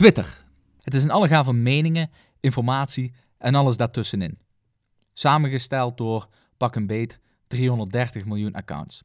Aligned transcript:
Twitter. 0.00 0.44
Het 0.82 0.94
is 0.94 1.02
een 1.02 1.10
allegaar 1.10 1.44
van 1.44 1.62
meningen, 1.62 2.10
informatie 2.40 3.12
en 3.38 3.54
alles 3.54 3.76
daartussenin. 3.76 4.38
Samengesteld 5.12 5.96
door 5.96 6.28
pak 6.56 6.76
een 6.76 6.86
beet 6.86 7.20
330 7.46 8.24
miljoen 8.24 8.52
accounts. 8.52 9.02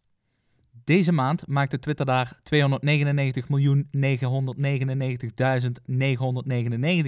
Deze 0.83 1.11
maand 1.11 1.47
maakte 1.47 1.79
Twitter 1.79 2.05
daar 2.05 2.39
299.999.999 2.43 2.47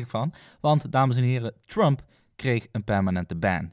van, 0.08 0.34
want 0.60 0.92
dames 0.92 1.16
en 1.16 1.24
heren, 1.24 1.54
Trump 1.66 2.04
kreeg 2.36 2.68
een 2.72 2.84
permanente 2.84 3.36
ban. 3.36 3.72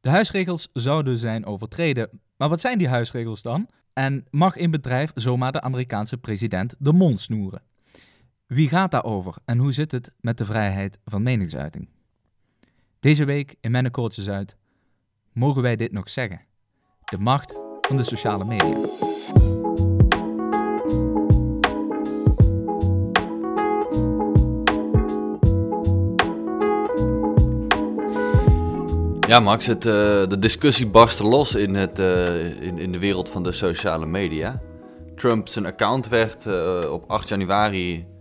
De 0.00 0.08
huisregels 0.08 0.68
zouden 0.72 1.18
zijn 1.18 1.46
overtreden, 1.46 2.20
maar 2.36 2.48
wat 2.48 2.60
zijn 2.60 2.78
die 2.78 2.88
huisregels 2.88 3.42
dan? 3.42 3.68
En 3.92 4.26
mag 4.30 4.58
een 4.58 4.70
bedrijf 4.70 5.10
zomaar 5.14 5.52
de 5.52 5.60
Amerikaanse 5.60 6.18
president 6.18 6.74
de 6.78 6.92
mond 6.92 7.20
snoeren? 7.20 7.62
Wie 8.54 8.68
gaat 8.68 8.90
daarover 8.90 9.34
en 9.44 9.58
hoe 9.58 9.72
zit 9.72 9.92
het 9.92 10.12
met 10.20 10.38
de 10.38 10.44
vrijheid 10.44 10.98
van 11.04 11.22
meningsuiting? 11.22 11.88
Deze 13.00 13.24
week 13.24 13.54
in 13.60 13.70
mijn 13.70 13.90
koortjes 13.90 14.28
uit, 14.28 14.56
mogen 15.32 15.62
wij 15.62 15.76
dit 15.76 15.92
nog 15.92 16.10
zeggen? 16.10 16.40
De 17.04 17.18
macht 17.18 17.54
van 17.80 17.96
de 17.96 18.02
sociale 18.02 18.44
media. 18.44 18.76
Ja, 29.28 29.40
Max, 29.40 29.66
het, 29.66 29.84
uh, 29.84 29.92
de 30.28 30.36
discussie 30.38 30.86
barstte 30.86 31.24
los 31.24 31.54
in, 31.54 31.74
het, 31.74 31.98
uh, 31.98 32.62
in, 32.62 32.78
in 32.78 32.92
de 32.92 32.98
wereld 32.98 33.28
van 33.28 33.42
de 33.42 33.52
sociale 33.52 34.06
media. 34.06 34.60
Trump, 35.14 35.48
zijn 35.48 35.66
account 35.66 36.08
werd 36.08 36.46
uh, 36.46 36.92
op 36.92 37.10
8 37.10 37.28
januari 37.28 38.12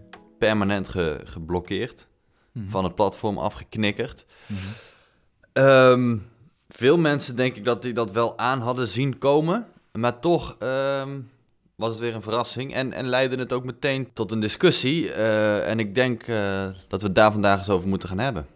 permanent 0.46 0.90
ge, 0.90 1.22
geblokkeerd. 1.24 2.08
Mm 2.52 2.62
-hmm. 2.62 2.72
Van 2.72 2.84
het 2.84 2.96
platform 2.96 3.38
afgeknikkerd. 3.38 4.26
Mm 4.48 4.58
-hmm. 4.58 5.64
um, 5.64 6.26
veel 6.70 6.98
mensen 6.98 7.36
denk 7.36 7.56
ik 7.56 7.66
dat 7.66 7.82
die 7.82 7.94
dat 7.94 8.12
wel 8.12 8.38
aan 8.38 8.62
hadden 8.62 8.88
zien 8.88 9.18
komen. 9.18 9.66
Maar 9.92 10.20
toch 10.20 10.58
um, 10.60 11.30
was 11.76 11.90
het 11.90 12.00
weer 12.00 12.16
een 12.16 12.22
verrassing. 12.22 12.74
En, 12.74 12.94
en 12.94 13.06
leidde 13.06 13.38
het 13.38 13.54
ook 13.54 13.64
meteen 13.64 14.14
tot 14.14 14.32
een 14.32 14.40
discussie. 14.40 15.04
Uh, 15.04 15.70
en 15.70 15.80
ik 15.80 15.96
denk 15.96 16.28
uh, 16.28 16.64
dat 16.88 17.02
we 17.02 17.08
het 17.08 17.16
daar 17.16 17.32
vandaag 17.32 17.60
eens 17.60 17.70
over 17.70 17.90
moeten 17.90 18.10
gaan 18.10 18.20
hebben. 18.20 18.48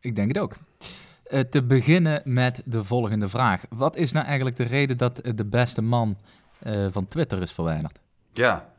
Ik 0.00 0.16
denk 0.16 0.28
het 0.28 0.38
ook. 0.38 0.56
Uh, 1.30 1.40
te 1.40 1.62
beginnen 1.62 2.22
met 2.24 2.62
de 2.64 2.84
volgende 2.84 3.28
vraag. 3.28 3.62
Wat 3.68 3.96
is 3.96 4.12
nou 4.12 4.26
eigenlijk 4.26 4.56
de 4.56 4.64
reden 4.64 4.96
dat 4.96 5.20
de 5.34 5.44
beste 5.44 5.82
man 5.82 6.16
van 6.90 7.08
Twitter 7.08 7.42
is 7.42 7.52
verwijderd? 7.52 7.98
Ja, 8.32 8.72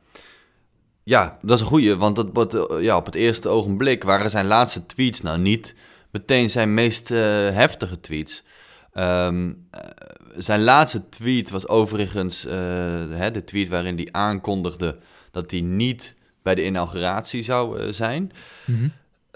ja, 1.04 1.38
dat 1.42 1.58
is 1.58 1.62
een 1.64 1.70
goeie, 1.70 1.96
want 1.96 2.18
het, 2.18 2.30
wat, 2.34 2.68
ja, 2.80 2.98
op 2.98 3.06
het 3.06 3.16
eerste 3.16 3.50
ogenblik 3.50 4.04
waren 4.04 4.30
zijn 4.30 4.46
laatste 4.46 4.86
tweets 4.86 5.22
nou 5.22 5.40
niet 5.40 5.76
meteen 6.12 6.50
zijn 6.50 6.74
meest 6.74 7.12
uh, 7.12 7.20
heftige 7.50 8.00
tweets. 8.00 8.44
Um, 8.94 9.48
uh, 9.48 9.82
zijn 10.38 10.64
laatste 10.64 11.10
tweet 11.10 11.50
was 11.50 11.68
overigens 11.68 12.46
uh, 12.46 12.52
hè, 13.10 13.32
de 13.32 13.44
tweet 13.44 13.70
waarin 13.70 13.96
hij 13.96 14.08
aankondigde 14.12 14.98
dat 15.32 15.52
hij 15.52 15.62
niet 15.62 16.16
bij 16.42 16.56
de 16.56 16.66
inauguratie 16.66 17.44
zou 17.44 17.94
zijn. 17.94 18.32
Mm 18.66 18.76
-hmm. 18.76 18.92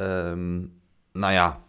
um, 0.08 0.74
nou 1.14 1.34
ja, 1.34 1.60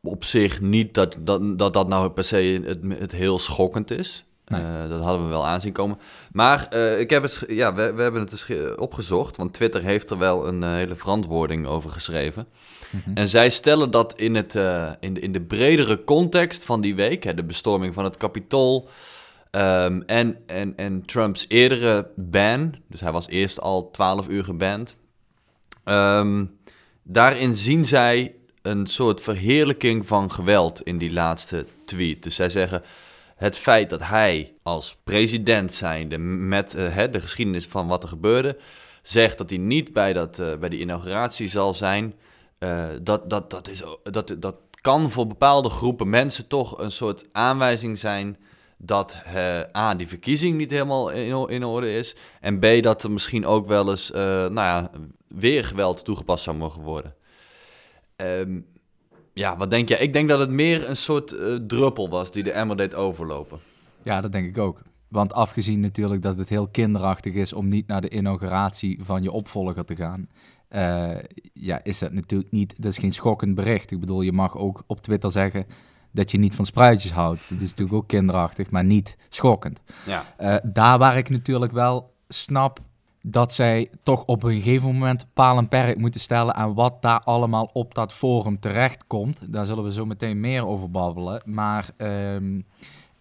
op 0.00 0.24
zich 0.24 0.60
niet 0.60 0.94
dat 0.94 1.16
dat, 1.20 1.58
dat, 1.58 1.72
dat 1.72 1.88
nou 1.88 2.10
per 2.10 2.24
se 2.24 2.62
het, 2.64 2.78
het 3.00 3.12
heel 3.12 3.38
schokkend 3.38 3.90
is. 3.90 4.25
Nee. 4.46 4.62
Uh, 4.62 4.88
dat 4.88 5.02
hadden 5.02 5.22
we 5.22 5.28
wel 5.28 5.46
aanzien 5.46 5.72
komen. 5.72 5.98
Maar 6.32 6.68
uh, 6.72 7.00
ik 7.00 7.10
heb 7.10 7.22
het, 7.22 7.44
ja, 7.48 7.74
we, 7.74 7.92
we 7.92 8.02
hebben 8.02 8.20
het 8.20 8.30
dus 8.30 8.76
opgezocht, 8.76 9.36
want 9.36 9.54
Twitter 9.54 9.82
heeft 9.82 10.10
er 10.10 10.18
wel 10.18 10.46
een 10.48 10.62
uh, 10.62 10.68
hele 10.72 10.96
verantwoording 10.96 11.66
over 11.66 11.90
geschreven. 11.90 12.46
Mm 12.90 13.00
-hmm. 13.04 13.14
En 13.14 13.28
zij 13.28 13.50
stellen 13.50 13.90
dat 13.90 14.20
in, 14.20 14.34
het, 14.34 14.54
in, 15.00 15.14
de, 15.14 15.20
in 15.20 15.32
de 15.32 15.40
bredere 15.40 16.04
context 16.04 16.64
van 16.64 16.80
die 16.80 16.94
week, 16.94 17.24
hè, 17.24 17.34
de 17.34 17.44
bestorming 17.44 17.94
van 17.94 18.04
het 18.04 18.16
Capitool 18.16 18.88
um, 19.50 20.02
en, 20.02 20.36
en, 20.46 20.76
en 20.76 21.04
Trumps 21.06 21.44
eerdere 21.48 22.10
ban, 22.16 22.74
dus 22.88 23.00
hij 23.00 23.12
was 23.12 23.28
eerst 23.28 23.60
al 23.60 23.90
12 23.90 24.28
uur 24.28 24.44
geband, 24.44 24.96
um, 25.84 26.58
daarin 27.02 27.54
zien 27.54 27.84
zij 27.84 28.34
een 28.62 28.86
soort 28.86 29.20
verheerlijking 29.20 30.06
van 30.06 30.32
geweld 30.32 30.82
in 30.82 30.98
die 30.98 31.12
laatste 31.12 31.66
tweet. 31.84 32.22
Dus 32.22 32.34
zij 32.34 32.48
zeggen 32.48 32.82
het 33.36 33.58
feit 33.58 33.90
dat 33.90 34.02
hij 34.02 34.54
als 34.62 34.96
president 35.04 35.74
zijnde 35.74 36.18
met 36.18 36.74
uh, 36.74 36.94
hè, 36.94 37.10
de 37.10 37.20
geschiedenis 37.20 37.66
van 37.66 37.86
wat 37.86 38.02
er 38.02 38.08
gebeurde, 38.08 38.58
zegt 39.02 39.38
dat 39.38 39.50
hij 39.50 39.58
niet 39.58 39.92
bij, 39.92 40.12
dat, 40.12 40.38
uh, 40.38 40.56
bij 40.56 40.68
die 40.68 40.80
inauguratie 40.80 41.48
zal 41.48 41.74
zijn, 41.74 42.14
uh, 42.58 42.84
dat, 43.02 43.30
dat, 43.30 43.50
dat, 43.50 43.68
is, 43.68 43.82
dat, 44.02 44.36
dat 44.38 44.56
kan 44.80 45.10
voor 45.10 45.26
bepaalde 45.26 45.70
groepen 45.70 46.08
mensen 46.08 46.46
toch 46.46 46.78
een 46.78 46.90
soort 46.90 47.28
aanwijzing 47.32 47.98
zijn 47.98 48.36
dat 48.78 49.16
A, 49.76 49.94
die 49.94 50.08
verkiezing 50.08 50.56
niet 50.56 50.70
helemaal 50.70 51.10
in, 51.48 51.64
orde 51.64 51.94
is, 51.94 52.16
en 52.40 52.58
B, 52.58 52.82
dat 52.82 53.02
er 53.02 53.10
misschien 53.10 53.46
ook 53.46 53.66
wel 53.66 53.90
eens 53.90 54.10
nou 54.10 54.54
ja, 54.54 54.90
weer 55.28 55.64
geweld 55.64 56.04
toegepast 56.04 56.44
zou 56.44 56.56
mogen 56.56 56.82
worden. 56.82 57.14
Um, 58.16 58.66
ja, 59.38 59.56
wat 59.56 59.70
denk 59.70 59.88
jij? 59.88 59.98
Ik 59.98 60.12
denk 60.12 60.28
dat 60.28 60.38
het 60.38 60.50
meer 60.50 60.88
een 60.88 60.96
soort 60.96 61.32
uh, 61.32 61.54
druppel 61.54 62.08
was 62.08 62.30
die 62.32 62.42
de 62.42 62.52
emmer 62.52 62.76
deed 62.76 62.94
overlopen. 62.94 63.58
Ja, 64.02 64.20
dat 64.20 64.32
denk 64.32 64.46
ik 64.46 64.58
ook. 64.58 64.82
Want 65.08 65.32
afgezien 65.32 65.80
natuurlijk 65.80 66.22
dat 66.22 66.38
het 66.38 66.48
heel 66.48 66.68
kinderachtig 66.68 67.34
is 67.34 67.52
om 67.52 67.66
niet 67.68 67.86
naar 67.86 68.00
de 68.00 68.10
inauguratie 68.10 68.98
van 69.02 69.22
je 69.22 69.30
opvolger 69.30 69.84
te 69.84 69.96
gaan, 69.96 70.28
uh, 70.70 71.18
ja, 71.52 71.80
is 71.82 71.98
dat 71.98 72.12
natuurlijk 72.12 72.52
niet, 72.52 72.74
dat 72.76 72.92
is 72.92 72.98
geen 72.98 73.12
schokkend 73.12 73.54
bericht. 73.54 73.90
Ik 73.90 74.00
bedoel, 74.00 74.22
je 74.22 74.32
mag 74.32 74.56
ook 74.56 74.82
op 74.86 75.00
Twitter 75.00 75.30
zeggen 75.30 75.66
dat 76.12 76.30
je 76.30 76.38
niet 76.38 76.54
van 76.54 76.66
spruitjes 76.66 77.12
houdt. 77.12 77.40
Dat 77.48 77.60
is 77.60 77.68
natuurlijk 77.68 77.96
ook 77.96 78.08
kinderachtig, 78.08 78.70
maar 78.70 78.84
niet 78.84 79.16
schokkend. 79.28 79.80
Ja. 80.06 80.24
Uh, 80.40 80.56
daar 80.72 80.98
waar 80.98 81.16
ik 81.16 81.28
natuurlijk 81.28 81.72
wel 81.72 82.14
snap 82.28 82.80
dat 83.28 83.52
zij 83.52 83.90
toch 84.02 84.24
op 84.24 84.42
een 84.42 84.60
gegeven 84.60 84.92
moment 84.92 85.26
paal 85.32 85.58
en 85.58 85.68
perk 85.68 85.98
moeten 85.98 86.20
stellen 86.20 86.54
aan 86.54 86.74
wat 86.74 87.02
daar 87.02 87.20
allemaal 87.20 87.70
op 87.72 87.94
dat 87.94 88.12
forum 88.12 88.60
terechtkomt. 88.60 89.52
Daar 89.52 89.66
zullen 89.66 89.84
we 89.84 89.92
zo 89.92 90.06
meteen 90.06 90.40
meer 90.40 90.66
over 90.66 90.90
babbelen. 90.90 91.42
Maar 91.44 91.88
um, 91.96 92.64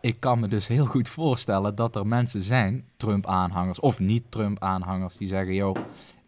ik 0.01 0.19
kan 0.19 0.39
me 0.39 0.47
dus 0.47 0.67
heel 0.67 0.85
goed 0.85 1.09
voorstellen 1.09 1.75
dat 1.75 1.95
er 1.95 2.07
mensen 2.07 2.41
zijn, 2.41 2.85
Trump-aanhangers 2.97 3.79
of 3.79 3.99
niet-Trump-aanhangers, 3.99 5.17
die 5.17 5.27
zeggen, 5.27 5.53
joh, 5.53 5.75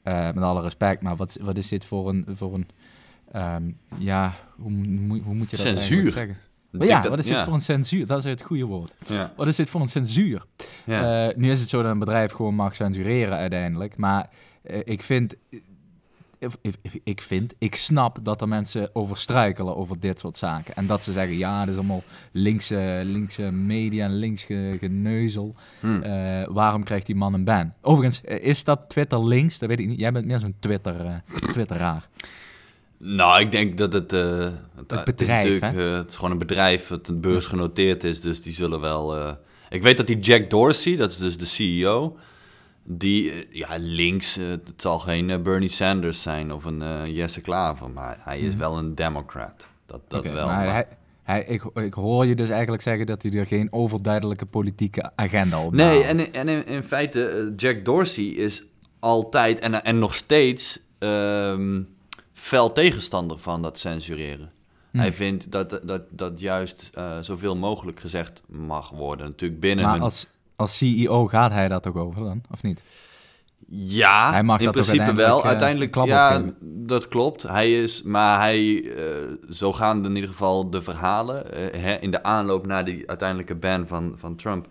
uh, 0.04 0.26
met 0.32 0.44
alle 0.44 0.62
respect, 0.62 1.02
maar 1.02 1.16
wat, 1.16 1.38
wat 1.42 1.58
is 1.58 1.68
dit 1.68 1.86
voor 1.86 2.10
een, 2.10 2.26
voor 2.30 2.54
een 2.54 2.68
um, 3.36 3.78
ja, 3.98 4.34
hoe, 4.56 4.72
hoe, 5.08 5.22
hoe, 5.22 5.36
moet 5.36 5.50
je 5.50 5.58
dat 5.58 5.66
Censuur. 5.66 6.12
zeggen? 6.12 6.38
Ja, 6.80 7.10
wat 7.10 7.20
is 7.20 7.28
ja. 7.28 7.36
dit 7.36 7.44
voor 7.44 7.54
een 7.54 7.62
censuur? 7.62 8.06
Dat 8.06 8.18
is 8.18 8.24
het 8.24 8.42
goede 8.42 8.66
woord. 8.66 8.94
Ja. 9.08 9.34
Wat 9.36 9.48
is 9.48 9.56
dit 9.56 9.70
voor 9.70 9.82
een 9.82 9.88
censuur? 9.88 10.44
Ja. 10.86 11.28
Uh, 11.28 11.36
nu 11.36 11.52
is 11.52 11.60
het 11.60 11.70
zo 11.70 11.82
dat 11.82 11.92
een 11.92 12.00
bedrijf 12.00 12.32
gewoon 12.32 12.56
mag 12.56 12.76
censureren 12.76 13.38
uiteindelijk. 13.38 13.98
Maar 13.98 14.30
uh, 14.64 14.78
ik 14.84 15.04
vind... 15.04 15.36
Ik 17.04 17.22
vind, 17.22 17.54
ik 17.58 17.76
snap 17.76 18.18
dat 18.22 18.42
er 18.42 18.48
mensen 18.48 18.90
over 18.94 19.18
struikelen 19.18 19.76
over 19.76 20.00
dit 20.00 20.20
soort 20.20 20.38
zaken. 20.38 20.76
En 20.76 20.88
dat 20.88 21.04
ze 21.04 21.12
zeggen, 21.12 21.38
ja, 21.38 21.60
dat 21.60 21.70
is 21.70 21.76
allemaal 21.76 22.04
linkse, 22.32 23.02
linkse 23.04 23.52
media 23.52 24.06
en 24.06 24.16
links 24.16 24.44
geneuzel. 24.80 25.56
Hmm. 25.80 26.04
Uh, 26.04 26.48
waarom 26.48 26.84
krijgt 26.84 27.06
die 27.06 27.16
man 27.16 27.34
een 27.34 27.44
ban? 27.44 27.74
Overigens, 27.82 28.22
is 28.22 28.64
dat 28.64 28.90
Twitter 28.90 29.26
links? 29.26 29.60
Dat 29.60 29.70
weet 29.70 29.80
ik 29.80 29.88
niet. 29.88 30.00
Jij 30.00 30.12
bent 30.12 30.26
meer 30.26 30.40
zo'n 30.40 30.56
Twitter, 30.60 31.24
Twitteraar. 31.52 32.08
Nou, 32.98 33.42
ik 33.42 33.52
denk 33.52 33.78
dat 33.78 33.94
het... 33.94 34.14
Uh, 34.14 34.48
het, 34.76 34.92
het 34.92 35.04
bedrijf, 35.06 35.06
het 35.06 35.22
is, 35.22 35.28
natuurlijk, 35.28 35.74
uh, 35.74 35.98
het 35.98 36.10
is 36.10 36.16
gewoon 36.16 36.32
een 36.32 36.38
bedrijf 36.38 36.88
dat 36.88 37.08
een 37.08 37.22
beurs 37.22 37.46
genoteerd 37.46 38.04
is, 38.04 38.22
dus 38.22 38.42
die 38.42 38.54
zullen 38.54 38.80
wel... 38.80 39.18
Uh, 39.18 39.32
ik 39.70 39.82
weet 39.82 39.98
dat 39.98 40.08
die 40.08 40.20
Jack 40.20 40.50
Dorsey, 40.50 40.96
dat 40.96 41.10
is 41.10 41.18
dus 41.18 41.38
de 41.38 41.46
CEO, 41.46 42.18
die, 42.84 43.48
ja, 43.50 43.68
links, 43.80 44.36
het 44.36 44.74
zal 44.78 45.00
geen 45.00 45.44
Bernie 45.44 45.70
Sanders 45.70 46.22
zijn 46.22 46.54
of 46.54 46.64
een 46.66 47.14
Jesse 47.14 47.42
Klaver, 47.42 47.90
maar 47.90 48.18
hij 48.20 48.40
is 48.40 48.54
mm. 48.54 48.60
wel 48.60 48.78
een 48.78 48.96
democrat. 48.96 49.70
Dat, 49.86 50.02
dat 50.08 50.20
okay, 50.20 50.34
wel. 50.34 50.48
Maar 50.48 50.66
maar... 50.66 50.74
Hij, 50.74 50.86
hij, 51.24 51.44
ik, 51.44 51.64
ik 51.74 51.94
hoor 51.94 52.26
je 52.26 52.36
dus 52.36 52.50
eigenlijk 52.50 52.82
zeggen 52.82 53.06
dat 53.06 53.22
hij 53.24 53.32
er 53.32 53.46
geen 53.46 53.68
overduidelijke 53.72 54.46
politieke 54.46 55.12
agenda 55.16 55.64
op 55.64 55.74
Nee, 55.74 56.04
en, 56.04 56.34
en 56.34 56.48
in, 56.48 56.66
in, 56.66 56.84
feite, 56.84 57.54
Jack 57.56 57.86
Dorsey 57.86 58.26
is 58.26 58.64
altijd 59.00 59.60
en, 59.60 59.84
en 59.84 60.00
nog 60.00 60.14
steeds... 60.14 60.80
Um, 61.00 61.96
fel 62.38 62.72
tegenstander 62.72 63.38
van 63.40 63.62
dat 63.62 63.80
censureren. 63.80 64.52
Hm. 64.92 64.98
Hij 64.98 65.14
vindt 65.14 65.52
dat, 65.52 65.80
dat, 65.84 66.02
dat 66.10 66.40
juist 66.40 66.90
uh, 66.98 67.18
zoveel 67.22 67.56
mogelijk 67.56 68.00
gezegd 68.00 68.44
mag 68.48 68.90
worden. 68.90 69.26
Natuurlijk 69.26 69.62
binnen 69.62 69.86
maar 69.86 70.00
als, 70.00 70.28
als 70.56 70.78
CEO 70.78 71.28
gaat 71.28 71.52
hij 71.52 71.68
dat 71.68 71.88
ook 71.88 71.96
over 71.96 72.24
dan, 72.24 72.42
of 72.52 72.64
niet? 72.64 72.82
Ja, 73.70 74.32
hij 74.32 74.44
mag 74.44 74.60
in 74.60 74.66
dat 74.66 74.74
principe 74.74 75.00
uiteindelijk, 75.00 75.30
wel. 75.30 75.40
Uh, 75.40 75.46
uiteindelijk, 75.46 75.96
ja, 76.06 76.44
dat 76.62 77.08
klopt. 77.08 77.44
Hij 77.44 77.82
is, 77.82 78.04
maar 78.04 78.40
hij, 78.40 78.66
uh, 78.66 78.94
zo 79.50 79.74
gaan 79.74 80.06
in 80.06 80.16
ieder 80.16 80.30
geval 80.30 80.70
de 80.70 80.82
verhalen. 80.82 81.46
Uh, 81.46 81.82
hè, 81.82 81.96
in 81.96 82.12
de 82.12 82.24
aanloop 82.24 82.66
naar 82.66 82.86
die 82.86 83.08
uiteindelijke 83.08 83.56
ban 83.56 83.88
van, 83.88 84.14
van 84.16 84.36
Trump, 84.36 84.68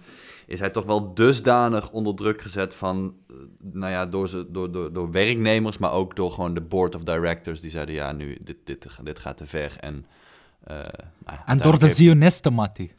is 0.46 0.60
hij 0.60 0.70
toch 0.70 0.84
wel 0.84 1.14
dusdanig 1.14 1.90
onder 1.90 2.14
druk 2.14 2.42
gezet 2.42 2.74
van, 2.74 3.14
eh, 3.28 3.36
nou 3.60 3.92
ja, 3.92 4.06
door, 4.06 4.28
ze, 4.28 4.46
door, 4.50 4.72
door, 4.72 4.92
door 4.92 5.10
werknemers, 5.10 5.78
maar 5.78 5.92
ook 5.92 6.16
door 6.16 6.30
gewoon 6.30 6.54
de 6.54 6.60
board 6.60 6.94
of 6.94 7.02
directors. 7.02 7.60
Die 7.60 7.70
zeiden, 7.70 7.94
ja, 7.94 8.12
nu, 8.12 8.38
dit, 8.40 8.56
dit, 8.64 8.86
dit 9.02 9.18
gaat 9.18 9.36
te 9.36 9.46
ver. 9.46 9.76
En, 9.80 10.06
uh, 10.70 10.76
nou, 11.24 11.38
en 11.46 11.56
door 11.56 11.78
de 11.78 11.88
Zionisten, 11.88 12.52
Matti. 12.52 12.92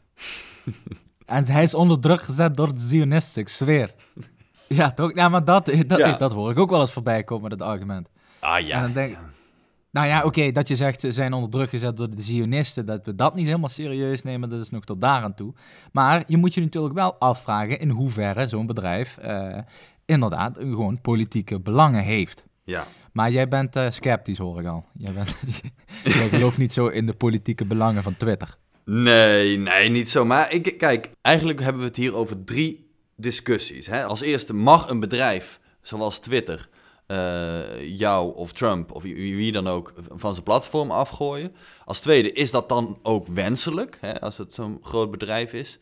en 1.26 1.44
hij 1.44 1.62
is 1.62 1.74
onder 1.74 2.00
druk 2.00 2.22
gezet 2.22 2.56
door 2.56 2.74
de 2.74 2.80
Zionisten, 2.80 3.42
ik 3.42 3.48
zweer. 3.48 3.94
ja, 4.66 4.92
toch? 4.92 5.14
Ja, 5.14 5.28
maar 5.28 5.44
dat, 5.44 5.66
dat, 5.86 6.18
dat 6.18 6.32
hoor 6.32 6.50
ik 6.50 6.58
ook 6.58 6.70
wel 6.70 6.80
eens 6.80 6.92
voorbij 6.92 7.22
komen, 7.22 7.50
dat 7.50 7.62
argument. 7.62 8.08
Ah 8.38 8.66
ja. 8.66 8.76
En 8.76 8.82
dan 8.82 8.92
denk, 8.92 9.16
nou 9.98 10.10
ja, 10.10 10.24
oké, 10.24 10.52
dat 10.52 10.68
je 10.68 10.74
zegt 10.74 11.00
ze 11.00 11.10
zijn 11.10 11.32
onder 11.32 11.50
druk 11.50 11.68
gezet 11.68 11.96
door 11.96 12.10
de 12.10 12.22
Zionisten, 12.22 12.86
dat 12.86 13.06
we 13.06 13.14
dat 13.14 13.34
niet 13.34 13.46
helemaal 13.46 13.68
serieus 13.68 14.22
nemen, 14.22 14.50
dat 14.50 14.60
is 14.60 14.70
nog 14.70 14.84
tot 14.84 15.00
daar 15.00 15.22
aan 15.22 15.34
toe. 15.34 15.54
Maar 15.92 16.24
je 16.26 16.36
moet 16.36 16.54
je 16.54 16.60
natuurlijk 16.60 16.94
wel 16.94 17.18
afvragen 17.18 17.80
in 17.80 17.90
hoeverre 17.90 18.48
zo'n 18.48 18.66
bedrijf 18.66 19.18
uh, 19.24 19.58
inderdaad 20.04 20.56
gewoon 20.58 21.00
politieke 21.00 21.60
belangen 21.60 22.02
heeft. 22.02 22.46
Ja. 22.64 22.86
Maar 23.12 23.30
jij 23.30 23.48
bent 23.48 23.76
uh, 23.76 23.90
sceptisch, 23.90 24.38
hoor 24.38 24.60
ik 24.60 24.66
al. 24.66 24.84
Jij, 24.92 25.12
bent, 25.12 25.34
jij 26.18 26.28
gelooft 26.28 26.58
niet 26.58 26.72
zo 26.72 26.86
in 26.86 27.06
de 27.06 27.14
politieke 27.14 27.64
belangen 27.64 28.02
van 28.02 28.16
Twitter. 28.16 28.56
Nee, 28.84 29.58
nee, 29.58 29.88
niet 29.88 30.08
zo. 30.08 30.24
Maar 30.24 30.52
ik, 30.52 30.78
kijk, 30.78 31.10
eigenlijk 31.22 31.60
hebben 31.60 31.80
we 31.80 31.88
het 31.88 31.96
hier 31.96 32.14
over 32.14 32.44
drie 32.44 32.90
discussies. 33.16 33.86
Hè? 33.86 34.04
Als 34.04 34.20
eerste, 34.20 34.54
mag 34.54 34.88
een 34.88 35.00
bedrijf 35.00 35.60
zoals 35.82 36.18
Twitter 36.18 36.68
uh, 37.08 37.98
jou 37.98 38.34
of 38.34 38.52
Trump 38.52 38.92
of 38.92 39.02
wie, 39.02 39.52
dan 39.52 39.68
ook 39.68 39.92
van 40.16 40.32
zijn 40.32 40.44
platform 40.44 40.90
afgooien? 40.90 41.54
Als 41.84 42.00
tweede, 42.00 42.32
is 42.32 42.50
dat 42.50 42.68
dan 42.68 42.98
ook 43.02 43.26
wenselijk, 43.26 43.98
hè, 44.00 44.20
als 44.20 44.38
het 44.38 44.54
zo'n 44.54 44.78
groot 44.82 45.10
bedrijf 45.10 45.52
is? 45.52 45.78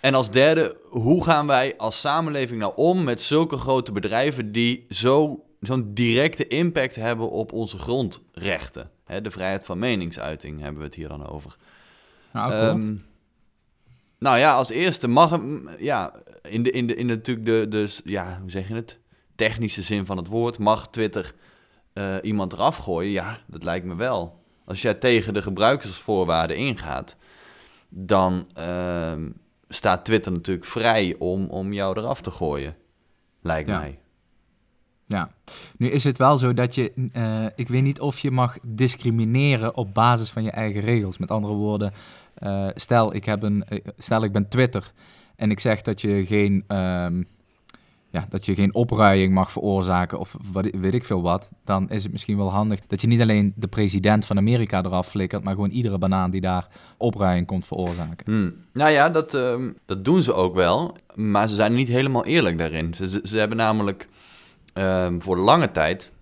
En 0.00 0.14
als 0.14 0.30
derde, 0.30 0.76
hoe 0.88 1.24
gaan 1.24 1.46
wij 1.46 1.76
als 1.76 2.00
samenleving 2.00 2.60
nou 2.60 2.72
om 2.76 3.04
met 3.04 3.20
zulke 3.20 3.56
grote 3.56 3.92
bedrijven 3.92 4.52
die 4.52 4.86
zo, 4.88 5.44
zo'n 5.60 5.94
directe 5.94 6.46
impact 6.46 6.94
hebben 6.94 7.30
op 7.30 7.52
onze 7.52 7.78
grondrechten? 7.78 8.90
Hè, 9.04 9.20
de 9.20 9.30
vrijheid 9.30 9.64
van 9.64 9.78
meningsuiting 9.78 10.60
hebben 10.60 10.78
we 10.78 10.84
het 10.84 10.94
hier 10.94 11.08
dan 11.08 11.26
over. 11.26 11.56
Nou, 12.32 12.52
um, 12.52 13.06
nou 14.18 14.38
ja, 14.38 14.54
als 14.54 14.70
eerste 14.70 15.08
mag 15.08 15.40
ja, 15.78 16.12
in 16.42 16.62
de, 16.62 16.70
in 16.70 16.86
de, 16.86 16.94
in 16.94 17.06
de, 17.06 17.14
natuurlijk 17.14 17.46
de, 17.46 17.66
de, 17.68 18.00
ja, 18.04 18.38
hoe 18.40 18.50
zeg 18.50 18.68
je 18.68 18.74
het? 18.74 18.99
Technische 19.46 19.82
zin 19.82 20.06
van 20.06 20.16
het 20.16 20.26
woord, 20.26 20.58
mag 20.58 20.88
Twitter 20.90 21.34
uh, 21.94 22.14
iemand 22.22 22.52
eraf 22.52 22.76
gooien? 22.76 23.10
Ja, 23.10 23.38
dat 23.46 23.62
lijkt 23.62 23.86
me 23.86 23.94
wel. 23.94 24.42
Als 24.64 24.82
jij 24.82 24.94
tegen 24.94 25.34
de 25.34 25.42
gebruikersvoorwaarden 25.42 26.56
ingaat, 26.56 27.16
dan 27.88 28.46
uh, 28.58 29.12
staat 29.68 30.04
Twitter 30.04 30.32
natuurlijk 30.32 30.66
vrij 30.66 31.16
om, 31.18 31.46
om 31.46 31.72
jou 31.72 31.98
eraf 31.98 32.20
te 32.20 32.30
gooien. 32.30 32.76
Lijkt 33.42 33.68
mij. 33.68 33.98
Ja, 35.06 35.30
nu 35.76 35.88
is 35.88 36.04
het 36.04 36.18
wel 36.18 36.36
zo 36.36 36.54
dat 36.54 36.74
je, 36.74 36.92
uh, 37.12 37.46
ik 37.54 37.68
weet 37.68 37.82
niet 37.82 38.00
of 38.00 38.18
je 38.18 38.30
mag 38.30 38.58
discrimineren 38.62 39.76
op 39.76 39.94
basis 39.94 40.30
van 40.30 40.42
je 40.42 40.50
eigen 40.50 40.80
regels. 40.80 41.18
Met 41.18 41.30
andere 41.30 41.54
woorden, 41.54 41.92
uh, 42.38 42.68
stel, 42.74 43.14
ik 43.14 43.24
heb 43.24 43.42
een, 43.42 43.64
stel 43.98 44.24
ik 44.24 44.32
ben 44.32 44.48
Twitter 44.48 44.92
en 45.36 45.50
ik 45.50 45.60
zeg 45.60 45.82
dat 45.82 46.00
je 46.00 46.26
geen, 46.26 46.64
uh, 46.68 47.06
ja, 48.10 48.26
dat 48.28 48.44
je 48.44 48.54
geen 48.54 48.74
opruiing 48.74 49.34
mag 49.34 49.52
veroorzaken 49.52 50.18
of 50.18 50.36
wat, 50.52 50.68
weet 50.70 50.94
ik 50.94 51.04
veel 51.04 51.22
wat, 51.22 51.48
dan 51.64 51.90
is 51.90 52.02
het 52.02 52.12
misschien 52.12 52.36
wel 52.36 52.50
handig 52.50 52.80
dat 52.86 53.00
je 53.00 53.06
niet 53.06 53.20
alleen 53.20 53.52
de 53.56 53.68
president 53.68 54.26
van 54.26 54.36
Amerika 54.36 54.84
eraf 54.84 55.08
flikkert, 55.08 55.44
maar 55.44 55.54
gewoon 55.54 55.70
iedere 55.70 55.98
banaan 55.98 56.30
die 56.30 56.40
daar 56.40 56.68
opruiing 56.96 57.46
komt 57.46 57.66
veroorzaken. 57.66 58.32
Hmm. 58.32 58.54
Nou 58.72 58.90
ja, 58.90 59.08
dat, 59.08 59.34
ehm, 59.34 59.72
dat 59.86 60.04
doen 60.04 60.22
ze 60.22 60.32
ook 60.32 60.54
wel, 60.54 60.96
maar 61.14 61.48
ze 61.48 61.54
zijn 61.54 61.72
niet 61.72 61.88
helemaal 61.88 62.24
eerlijk 62.24 62.58
daarin. 62.58 62.94
Ze, 62.94 63.20
ze, 63.24 63.38
hebben 63.38 63.56
namelijk 63.56 64.08
um, 64.74 65.22
voor 65.22 65.38
lange 65.38 65.70
tijd 65.70 66.12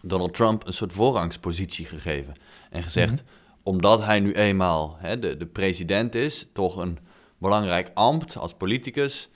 Donald 0.00 0.34
Trump 0.34 0.66
een 0.66 0.72
soort 0.72 0.92
voorrangspositie 0.92 1.86
gegeven 1.86 2.32
en 2.70 2.82
gezegd, 2.82 3.12
mhm. 3.12 3.22
omdat 3.62 4.04
hij 4.04 4.20
nu 4.20 4.32
eenmaal 4.32 4.96
hè, 4.98 5.18
de, 5.18 5.36
de 5.36 5.46
president 5.46 6.14
is, 6.14 6.48
toch 6.52 6.76
een 6.76 6.98
belangrijk 7.38 7.90
ambt 7.94 8.36
als 8.36 8.54
politicus 8.54 9.30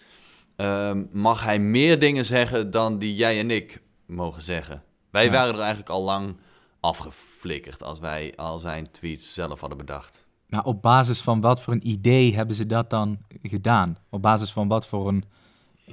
Ehm, 0.56 1.04
mag 1.12 1.44
hij 1.44 1.58
meer 1.58 1.98
dingen 1.98 2.24
zeggen 2.24 2.70
dan 2.70 2.98
die 2.98 3.14
jij 3.14 3.38
en 3.38 3.50
ik 3.50 3.82
mogen 4.06 4.42
zeggen. 4.42 4.82
Wij 5.10 5.30
waren 5.30 5.54
er 5.54 5.60
eigenlijk 5.60 5.90
al 5.90 6.02
lang 6.02 6.36
afgeflikkerd 6.80 7.82
als 7.82 7.98
wij 7.98 8.32
al 8.36 8.58
zijn 8.58 8.90
tweets 8.90 9.34
zelf 9.34 9.60
hadden 9.60 9.78
bedacht. 9.78 10.24
Maar 10.46 10.64
op 10.64 10.82
basis 10.82 11.20
van 11.20 11.40
wat 11.40 11.60
voor 11.60 11.72
een 11.72 11.88
idee 11.88 12.34
hebben 12.34 12.56
ze 12.56 12.66
dat 12.66 12.90
dan 12.90 13.18
gedaan? 13.42 13.98
Op 14.10 14.22
basis 14.22 14.52
van 14.52 14.68
wat 14.68 14.86
voor 14.86 15.08
een 15.08 15.24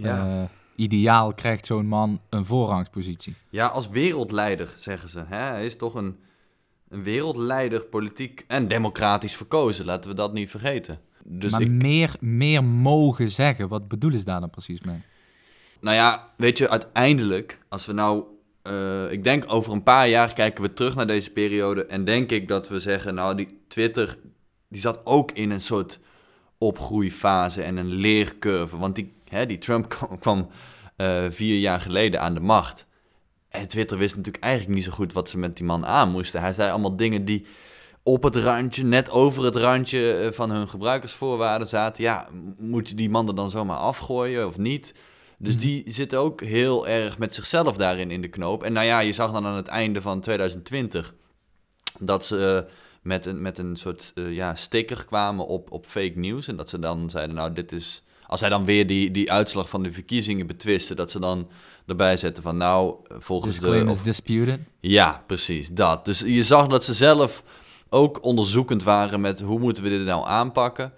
eh, 0.01 0.43
ideaal 0.75 1.33
krijgt 1.33 1.65
zo'n 1.65 1.87
man 1.87 2.21
een 2.29 2.45
voorrangspositie? 2.45 3.35
Ja, 3.49 3.67
als 3.67 3.89
wereldleider 3.89 4.73
zeggen 4.77 5.09
ze. 5.09 5.23
Hè? 5.27 5.37
Hij 5.37 5.65
is 5.65 5.75
toch 5.75 5.93
een, 5.93 6.19
een 6.89 7.03
wereldleider, 7.03 7.85
politiek 7.85 8.45
en 8.47 8.67
democratisch 8.67 9.35
verkozen. 9.35 9.85
Laten 9.85 10.09
we 10.09 10.15
dat 10.15 10.33
niet 10.33 10.49
vergeten. 10.49 10.99
Dus 11.25 11.51
maar 11.51 11.61
ik... 11.61 11.69
meer, 11.69 12.15
meer 12.19 12.63
mogen 12.63 13.31
zeggen, 13.31 13.67
wat 13.67 13.87
bedoelen 13.87 14.19
ze 14.19 14.25
daar 14.25 14.39
dan 14.39 14.49
precies 14.49 14.81
mee? 14.81 15.01
Nou 15.79 15.95
ja, 15.95 16.29
weet 16.37 16.57
je, 16.57 16.69
uiteindelijk, 16.69 17.59
als 17.69 17.85
we 17.85 17.93
nou... 17.93 18.23
Uh, 18.67 19.11
ik 19.11 19.23
denk 19.23 19.43
over 19.47 19.71
een 19.71 19.83
paar 19.83 20.07
jaar 20.07 20.33
kijken 20.33 20.63
we 20.63 20.73
terug 20.73 20.95
naar 20.95 21.07
deze 21.07 21.31
periode... 21.31 21.85
en 21.85 22.05
denk 22.05 22.31
ik 22.31 22.47
dat 22.47 22.69
we 22.69 22.79
zeggen, 22.79 23.15
nou, 23.15 23.35
die 23.35 23.59
Twitter... 23.67 24.17
die 24.67 24.81
zat 24.81 25.01
ook 25.03 25.31
in 25.31 25.51
een 25.51 25.61
soort 25.61 25.99
opgroeifase 26.57 27.63
en 27.63 27.77
een 27.77 27.93
leercurve. 27.93 28.77
Want 28.77 28.95
die, 28.95 29.13
hè, 29.29 29.45
die 29.45 29.57
Trump 29.57 29.87
kwam, 30.19 30.47
uh, 30.97 31.23
vier 31.29 31.59
jaar 31.59 31.79
geleden 31.79 32.21
aan 32.21 32.33
de 32.33 32.39
macht... 32.39 32.87
En 33.53 33.67
Twitter 33.67 33.97
wist 33.97 34.15
natuurlijk 34.15 34.43
eigenlijk 34.43 34.75
niet 34.75 34.83
zo 34.83 34.91
goed 34.91 35.13
wat 35.13 35.29
ze 35.29 35.37
met 35.37 35.57
die 35.57 35.65
man 35.65 35.85
aan 35.85 36.11
moesten. 36.11 36.41
Hij 36.41 36.53
zei 36.53 36.71
allemaal 36.71 36.95
dingen 36.95 37.25
die 37.25 37.45
op 38.03 38.23
het 38.23 38.35
randje, 38.35 38.83
net 38.83 39.09
over 39.09 39.43
het 39.43 39.55
randje 39.55 40.13
eh, 40.13 40.31
van 40.31 40.51
hun 40.51 40.69
gebruikersvoorwaarden 40.69 41.67
zaten. 41.67 42.03
Ja, 42.03 42.27
moet 42.57 42.89
je 42.89 42.95
die 42.95 43.09
man 43.09 43.27
er 43.27 43.35
dan 43.35 43.49
zomaar 43.49 43.77
afgooien 43.77 44.47
of 44.47 44.57
niet? 44.57 44.93
Dus 45.37 45.53
mhm. 45.53 45.63
die 45.63 45.83
zitten 45.85 46.19
ook 46.19 46.41
heel 46.41 46.87
erg 46.87 47.17
met 47.17 47.33
zichzelf 47.33 47.77
daarin 47.77 48.11
in 48.11 48.21
de 48.21 48.27
knoop. 48.27 48.63
En 48.63 48.73
nou 48.73 48.85
ja, 48.85 48.99
je 48.99 49.13
zag 49.13 49.31
dan 49.31 49.45
aan 49.45 49.55
het 49.55 49.67
einde 49.67 50.01
van 50.01 50.21
2020 50.21 51.13
dat 51.99 52.25
ze 52.25 52.65
met 53.01 53.25
een, 53.25 53.41
met 53.41 53.57
een 53.57 53.75
soort 53.75 54.11
uh, 54.15 54.33
ja, 54.33 54.55
sticker 54.55 55.05
kwamen 55.05 55.47
op, 55.47 55.71
op 55.71 55.85
fake 55.85 56.19
news. 56.19 56.47
En 56.47 56.55
dat 56.55 56.69
ze 56.69 56.79
dan 56.79 57.09
zeiden, 57.09 57.35
nou 57.35 57.53
dit 57.53 57.71
is... 57.71 58.03
Als 58.27 58.39
zij 58.39 58.49
dan 58.49 58.65
weer 58.65 58.87
die, 58.87 59.11
die 59.11 59.31
uitslag 59.31 59.69
van 59.69 59.83
de 59.83 59.91
verkiezingen 59.91 60.47
betwisten, 60.47 60.95
dat 60.95 61.11
ze 61.11 61.19
dan 61.19 61.49
erbij 61.85 62.17
zetten 62.17 62.43
van 62.43 62.57
nou, 62.57 62.95
volgens 63.07 63.59
de... 63.59 63.85
Of, 63.87 64.01
disputed? 64.01 64.59
Ja, 64.79 65.23
precies, 65.27 65.69
dat. 65.69 66.05
Dus 66.05 66.19
je 66.19 66.43
zag 66.43 66.67
dat 66.67 66.83
ze 66.83 66.93
zelf 66.93 67.43
ook 67.93 68.23
onderzoekend 68.23 68.83
waren 68.83 69.21
met 69.21 69.41
hoe 69.41 69.59
moeten 69.59 69.83
we 69.83 69.89
dit 69.89 70.05
nou 70.05 70.27
aanpakken. 70.27 70.93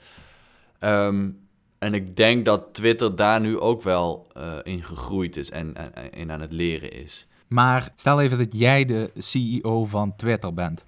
Um, 0.79 1.43
en 1.77 1.93
ik 1.93 2.15
denk 2.15 2.45
dat 2.45 2.73
Twitter 2.73 3.15
daar 3.15 3.41
nu 3.41 3.59
ook 3.59 3.81
wel 3.81 4.27
uh, 4.37 4.53
in 4.63 4.83
gegroeid 4.83 5.37
is 5.37 5.51
en, 5.51 5.75
en, 5.75 6.13
en, 6.13 6.31
aan 6.31 6.41
het 6.41 6.51
leren 6.51 6.91
is. 6.91 7.27
Maar 7.47 7.91
stel 7.95 8.21
even 8.21 8.37
dat 8.37 8.57
jij 8.57 8.85
de 8.85 9.11
CEO 9.17 9.85
van 9.85 10.15
Twitter 10.15 10.53
bent. 10.53 10.85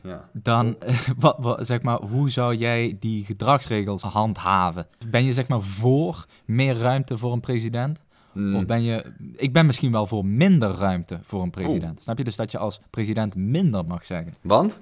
Ja. 0.00 0.28
Dan, 0.32 0.76
wat, 1.18 1.36
wat, 1.38 1.66
zeg 1.66 1.82
maar, 1.82 2.00
hoe 2.00 2.30
zou 2.30 2.54
jij 2.54 2.96
die 3.00 3.24
gedragsregels 3.24 4.02
handhaven? 4.02 4.86
Ben 5.08 5.24
je 5.24 5.32
zeg 5.32 5.48
maar 5.48 5.62
voor 5.62 6.26
meer 6.44 6.76
ruimte 6.76 7.18
voor 7.18 7.32
een 7.32 7.40
president? 7.40 8.00
Hmm. 8.32 8.56
Of 8.56 8.64
ben 8.64 8.82
je, 8.82 9.12
ik 9.36 9.52
ben 9.52 9.66
misschien 9.66 9.92
wel 9.92 10.06
voor 10.06 10.26
minder 10.26 10.70
ruimte 10.70 11.18
voor 11.22 11.42
een 11.42 11.50
president. 11.50 12.02
Snap 12.02 12.18
je? 12.18 12.24
Dus 12.24 12.36
dat 12.36 12.50
je 12.50 12.58
als 12.58 12.80
president 12.90 13.34
minder 13.34 13.84
mag 13.84 14.04
zeggen. 14.04 14.32
Want? 14.42 14.80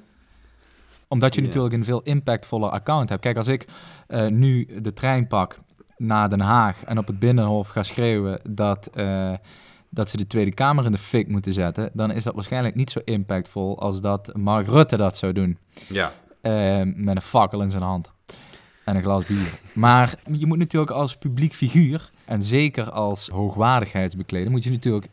Omdat 1.08 1.34
je 1.34 1.42
natuurlijk 1.42 1.74
een 1.74 1.84
veel 1.84 2.02
impactvoller 2.02 2.70
account 2.70 3.08
hebt. 3.08 3.20
Kijk, 3.20 3.36
als 3.36 3.48
ik 3.48 3.66
uh, 4.08 4.26
nu 4.26 4.68
de 4.80 4.92
trein 4.92 5.26
pak 5.26 5.58
naar 5.96 6.28
Den 6.28 6.40
Haag 6.40 6.84
en 6.84 6.98
op 6.98 7.06
het 7.06 7.18
Binnenhof 7.18 7.68
ga 7.68 7.82
schreeuwen 7.82 8.40
dat, 8.50 8.90
uh, 8.94 9.34
dat 9.90 10.10
ze 10.10 10.16
de 10.16 10.26
Tweede 10.26 10.54
Kamer 10.54 10.84
in 10.84 10.92
de 10.92 10.98
fik 10.98 11.28
moeten 11.28 11.52
zetten, 11.52 11.90
dan 11.92 12.10
is 12.10 12.24
dat 12.24 12.34
waarschijnlijk 12.34 12.74
niet 12.74 12.90
zo 12.90 13.00
impactvol 13.04 13.80
als 13.80 14.00
dat 14.00 14.36
Mark 14.36 14.66
Rutte 14.66 14.96
dat 14.96 15.16
zou 15.16 15.32
doen. 15.32 15.58
Ja. 15.88 16.12
Uh, 16.42 16.94
met 16.94 17.16
een 17.16 17.22
fakkel 17.22 17.62
in 17.62 17.70
zijn 17.70 17.82
hand 17.82 18.12
en 18.84 18.96
een 18.96 19.02
glas 19.02 19.26
bier. 19.26 19.60
Maar 19.74 20.14
je 20.32 20.46
moet 20.46 20.58
natuurlijk 20.58 20.92
als 20.92 21.16
publiek 21.16 21.54
figuur 21.54 22.10
en 22.24 22.42
zeker 22.42 22.90
als 22.90 23.28
hoogwaardigheidsbekleder 23.28 24.50
moet 24.50 24.64
je 24.64 24.70
natuurlijk 24.70 25.08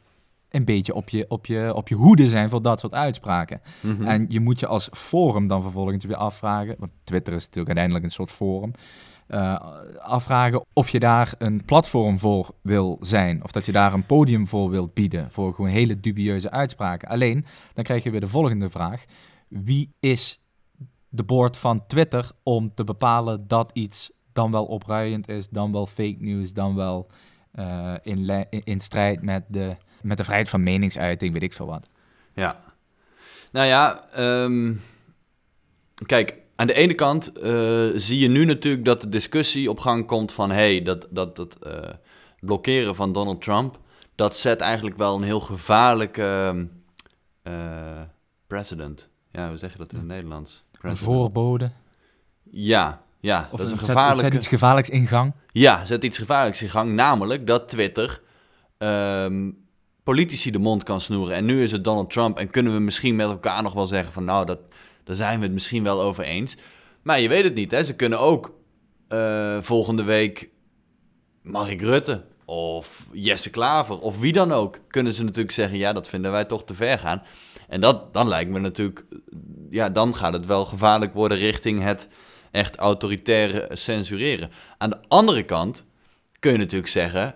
een 0.53 0.65
beetje 0.65 0.93
op 0.93 1.10
je, 1.10 1.25
op, 1.27 1.45
je, 1.45 1.74
op 1.74 1.88
je 1.88 1.95
hoede 1.95 2.29
zijn 2.29 2.50
voor 2.50 2.62
dat 2.62 2.79
soort 2.79 2.93
uitspraken. 2.93 3.62
Mhm. 3.79 4.03
En 4.03 4.25
je 4.27 4.39
moet 4.39 4.60
je 4.60 4.67
als 4.67 4.89
forum 4.91 5.48
dan 5.48 5.62
vervolgens 5.62 6.05
weer 6.05 6.15
afvragen, 6.15 6.75
want 6.79 6.91
Twitter 7.03 7.33
is 7.33 7.39
natuurlijk 7.39 7.67
uiteindelijk 7.67 8.05
een 8.05 8.12
soort 8.12 8.31
forum, 8.31 8.72
uh, 9.27 9.60
afvragen 9.98 10.65
of 10.74 10.89
je 10.89 11.00
daar 11.00 11.33
een 11.38 11.65
platform 11.65 12.19
voor 12.19 12.51
wil 12.62 12.98
zijn. 13.01 13.43
Of 13.43 13.51
dat 13.51 13.65
je 13.65 13.72
daar 13.72 13.93
een 13.93 14.05
podium 14.05 14.48
voor 14.48 14.69
wilt 14.69 14.93
bieden 14.93 15.31
voor 15.31 15.53
gewoon 15.53 15.69
hele 15.69 16.00
dubieuze 16.00 16.51
uitspraken. 16.51 17.07
Alleen, 17.07 17.45
dan 17.74 17.83
krijg 17.83 18.03
je 18.03 18.12
weer 18.12 18.19
de 18.19 18.27
volgende 18.27 18.69
vraag. 18.69 19.05
Wie 19.48 19.93
is 20.00 20.41
de 21.10 21.24
board 21.24 21.57
van 21.57 21.86
Twitter 21.88 22.31
om 22.43 22.74
te 22.74 22.83
bepalen 22.83 23.48
dat 23.48 23.72
iets 23.74 24.12
dan 24.33 24.51
wel 24.51 24.65
opruiend 24.65 25.29
is, 25.29 25.50
dan 25.50 25.72
wel 25.72 25.86
fake 25.86 26.17
news, 26.19 26.53
dan 26.53 26.75
wel 26.75 27.10
uh, 27.55 27.93
in, 28.01 28.48
in, 28.50 28.79
strijd 28.79 29.22
met 29.22 29.43
de, 29.48 29.75
met 30.03 30.17
de 30.17 30.24
vrijheid 30.24 30.50
van 30.50 30.63
meningsuiting, 30.63 31.33
weet 31.33 31.43
ik 31.43 31.53
veel 31.53 31.65
wat. 31.65 31.88
Ja. 32.33 32.63
Nou 33.51 33.67
ja, 33.67 34.03
um, 34.43 34.81
kijk, 36.05 36.36
aan 36.55 36.67
de 36.67 36.74
ene 36.74 36.93
kant 36.93 37.31
uh, 37.43 37.89
zie 37.95 38.19
je 38.19 38.27
nu 38.27 38.45
natuurlijk 38.45 38.86
dat 38.86 39.01
de 39.01 39.10
discussie 39.10 39.69
op 39.69 39.79
gang 39.79 40.05
komt 40.05 40.31
van... 40.31 40.51
hey, 40.51 40.81
dat, 40.81 41.07
dat, 41.10 41.36
dat 41.36 41.57
uh, 41.67 41.74
blokkeren 42.39 42.95
van 42.95 43.12
Donald 43.12 43.41
Trump... 43.41 43.79
dat 44.15 44.38
zet 44.38 44.62
eigenlijk 44.62 44.98
wel 44.98 45.15
een 45.15 45.24
heel 45.24 45.39
gevaarlijke 45.39 46.67
uh, 47.43 47.53
president. 48.48 49.10
Ja, 49.31 49.48
hoe 49.48 49.57
zeg 49.57 49.72
je 49.72 49.77
dat 49.77 49.91
in 49.91 49.98
het 49.98 50.07
Nederlands? 50.07 50.63
President. 50.72 51.00
Een 51.00 51.13
voorbode. 51.13 51.72
Ja, 52.51 53.01
ja, 53.19 53.50
of 53.51 53.57
dat 53.57 53.67
is 53.67 53.72
een 53.72 53.77
gevaarlijke... 53.77 54.22
Zet 54.22 54.33
iets 54.33 54.48
gevaarlijks 54.48 54.89
in 54.89 55.07
gang? 55.07 55.33
Ja, 55.51 55.86
zet 55.86 56.03
iets 56.03 56.17
gevaarlijks 56.17 56.62
in 56.62 56.69
gang. 56.69 56.93
Namelijk 56.93 57.48
dat 57.48 57.69
Twitter 57.69 58.22
um, 58.77 59.62
politici 60.03 60.51
de 60.51 60.60
mond 60.60 60.83
kan 60.83 61.01
snoeren. 61.01 61.36
En 61.36 61.45
nu 61.45 61.63
is 61.63 61.72
het 61.72 61.83
Donald 61.83 62.10
Trump. 62.10 62.38
En 62.38 62.50
kunnen 62.50 62.74
we 62.74 62.79
misschien 62.79 63.15
met 63.15 63.27
elkaar 63.27 63.63
nog 63.63 63.74
wel 63.74 63.88
zeggen 63.88 64.13
van... 64.13 64.24
nou, 64.24 64.45
dat, 64.45 64.60
daar 65.03 65.15
zijn 65.15 65.39
we 65.39 65.45
het 65.45 65.53
misschien 65.53 65.83
wel 65.83 66.01
over 66.01 66.24
eens. 66.24 66.57
Maar 67.01 67.19
je 67.19 67.27
weet 67.27 67.43
het 67.43 67.55
niet, 67.55 67.72
hè. 67.72 67.83
Ze 67.83 67.95
kunnen 67.95 68.19
ook 68.19 68.53
uh, 69.10 69.57
volgende 69.62 70.03
week 70.03 70.50
Mark 71.41 71.81
Rutte 71.81 72.25
of 72.45 73.07
Jesse 73.12 73.50
Klaver 73.50 74.00
of 74.00 74.19
wie 74.19 74.33
dan 74.33 74.51
ook... 74.51 74.79
kunnen 74.88 75.13
ze 75.13 75.24
natuurlijk 75.24 75.53
zeggen, 75.53 75.77
ja, 75.77 75.93
dat 75.93 76.10
vinden 76.10 76.31
wij 76.31 76.45
toch 76.45 76.63
te 76.63 76.74
ver 76.74 77.00
gaan. 77.00 77.22
En 77.67 77.81
dat, 77.81 78.13
dan 78.13 78.27
lijkt 78.27 78.51
me 78.51 78.60
natuurlijk... 78.60 79.05
ja, 79.69 79.89
dan 79.89 80.15
gaat 80.15 80.33
het 80.33 80.45
wel 80.45 80.65
gevaarlijk 80.65 81.13
worden 81.13 81.38
richting 81.38 81.83
het 81.83 82.10
echt 82.51 82.75
autoritaire 82.75 83.69
censureren. 83.74 84.51
Aan 84.77 84.89
de 84.89 85.00
andere 85.07 85.43
kant 85.43 85.86
kun 86.39 86.51
je 86.51 86.57
natuurlijk 86.57 86.91
zeggen 86.91 87.36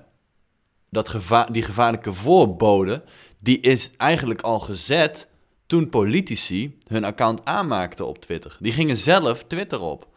dat 1.06 1.48
die 1.52 1.64
gevaarlijke 1.64 2.14
voorbode, 2.14 3.04
die 3.40 3.60
is 3.60 3.92
eigenlijk 3.98 4.42
al 4.42 4.60
gezet 4.60 5.30
toen 5.66 5.90
politici 5.90 6.78
hun 6.88 7.04
account 7.04 7.46
aanmaakten 7.46 8.08
op 8.08 8.18
Twitter. 8.18 8.58
Die 8.60 8.72
gingen 8.72 8.98
zelf 8.98 9.44
Twitter 9.44 9.80
op. 9.80 10.08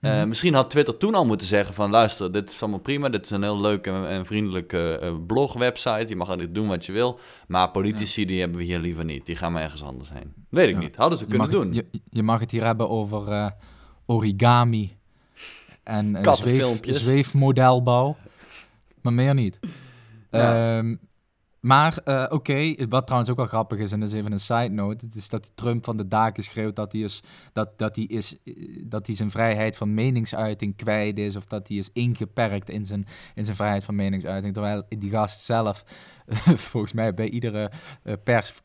Eh, 0.00 0.18
mhm. 0.18 0.28
misschien 0.28 0.54
had 0.54 0.70
Twitter 0.70 0.96
toen 0.96 1.14
al 1.14 1.26
moeten 1.26 1.46
zeggen 1.46 1.74
van... 1.74 1.90
luister, 1.90 2.32
dit 2.32 2.50
is 2.50 2.62
allemaal 2.62 2.80
prima, 2.80 3.08
dit 3.08 3.24
is 3.24 3.30
een 3.30 3.42
heel 3.42 3.60
leuke 3.60 3.90
en, 3.90 4.26
vriendelijke 4.26 5.00
uh, 5.02 5.14
blogwebsite. 5.26 6.08
Je 6.08 6.16
mag 6.16 6.26
eigenlijk 6.26 6.54
doen 6.54 6.68
wat 6.68 6.86
je 6.86 6.92
wil. 6.92 7.18
Maar 7.46 7.70
politici, 7.70 8.26
die 8.26 8.40
hebben 8.40 8.58
we 8.58 8.64
hier 8.64 8.78
liever 8.78 9.04
niet. 9.04 9.26
Die 9.26 9.36
gaan 9.36 9.52
maar 9.52 9.62
ergens 9.62 9.82
anders 9.82 10.12
heen. 10.12 10.34
Weet 10.48 10.68
ik 10.68 10.78
niet. 10.78 10.96
Hadden 10.96 11.18
ze 11.18 11.26
kunnen 11.26 11.50
doen. 11.50 11.72
je, 11.72 11.84
je, 12.10 12.22
mag 12.22 12.40
het 12.40 12.50
hier 12.50 12.64
hebben 12.64 12.88
over 12.88 13.28
uh, 13.28 13.46
origami 14.06 14.96
en 15.82 16.18
zweef, 16.22 16.78
zweefmodelbouw. 16.82 18.16
Maar 19.00 19.12
meer 19.12 19.34
niet. 19.34 19.58
Ehm, 20.40 20.94
maar 21.60 21.98
uh, 22.04 22.26
oké, 22.28 22.74
wat 22.88 23.04
trouwens 23.04 23.30
ook 23.30 23.36
wel 23.36 23.46
grappig 23.46 23.78
is, 23.78 23.92
en 23.92 24.00
dat 24.00 24.08
is 24.08 24.14
even 24.14 24.32
een 24.32 24.40
side 24.40 24.68
note, 24.68 25.04
het 25.04 25.14
is 25.14 25.28
dat 25.28 25.50
Trump 25.54 25.84
van 25.84 25.96
de 25.96 26.08
daken 26.08 26.44
schreeuwt 26.44 26.76
dat 26.76 26.92
hij, 26.92 27.00
is, 27.00 27.22
dat, 27.52 27.78
dat, 27.78 27.96
hij 27.96 28.04
is, 28.04 28.36
dat 28.84 29.06
hij 29.06 29.16
zijn 29.16 29.30
vrijheid 29.30 29.76
van 29.76 29.94
meningsuiting 29.94 30.76
kwijt 30.76 31.18
is, 31.18 31.36
of 31.36 31.46
dat 31.46 31.68
hij 31.68 31.76
is 31.76 31.90
ingeperkt 31.92 32.68
in 32.68 32.86
zijn, 32.86 33.06
in 33.34 33.44
zijn 33.44 33.56
vrijheid 33.56 33.84
van 33.84 33.94
meningsuiting. 33.94 34.52
Terwijl 34.52 34.82
die 34.88 35.10
gast 35.10 35.40
zelf, 35.40 35.84
volgens 36.70 36.92
mij 36.92 37.14
bij 37.14 37.28
iedere 37.28 37.70
uh, 38.04 38.14
pers 38.24 38.60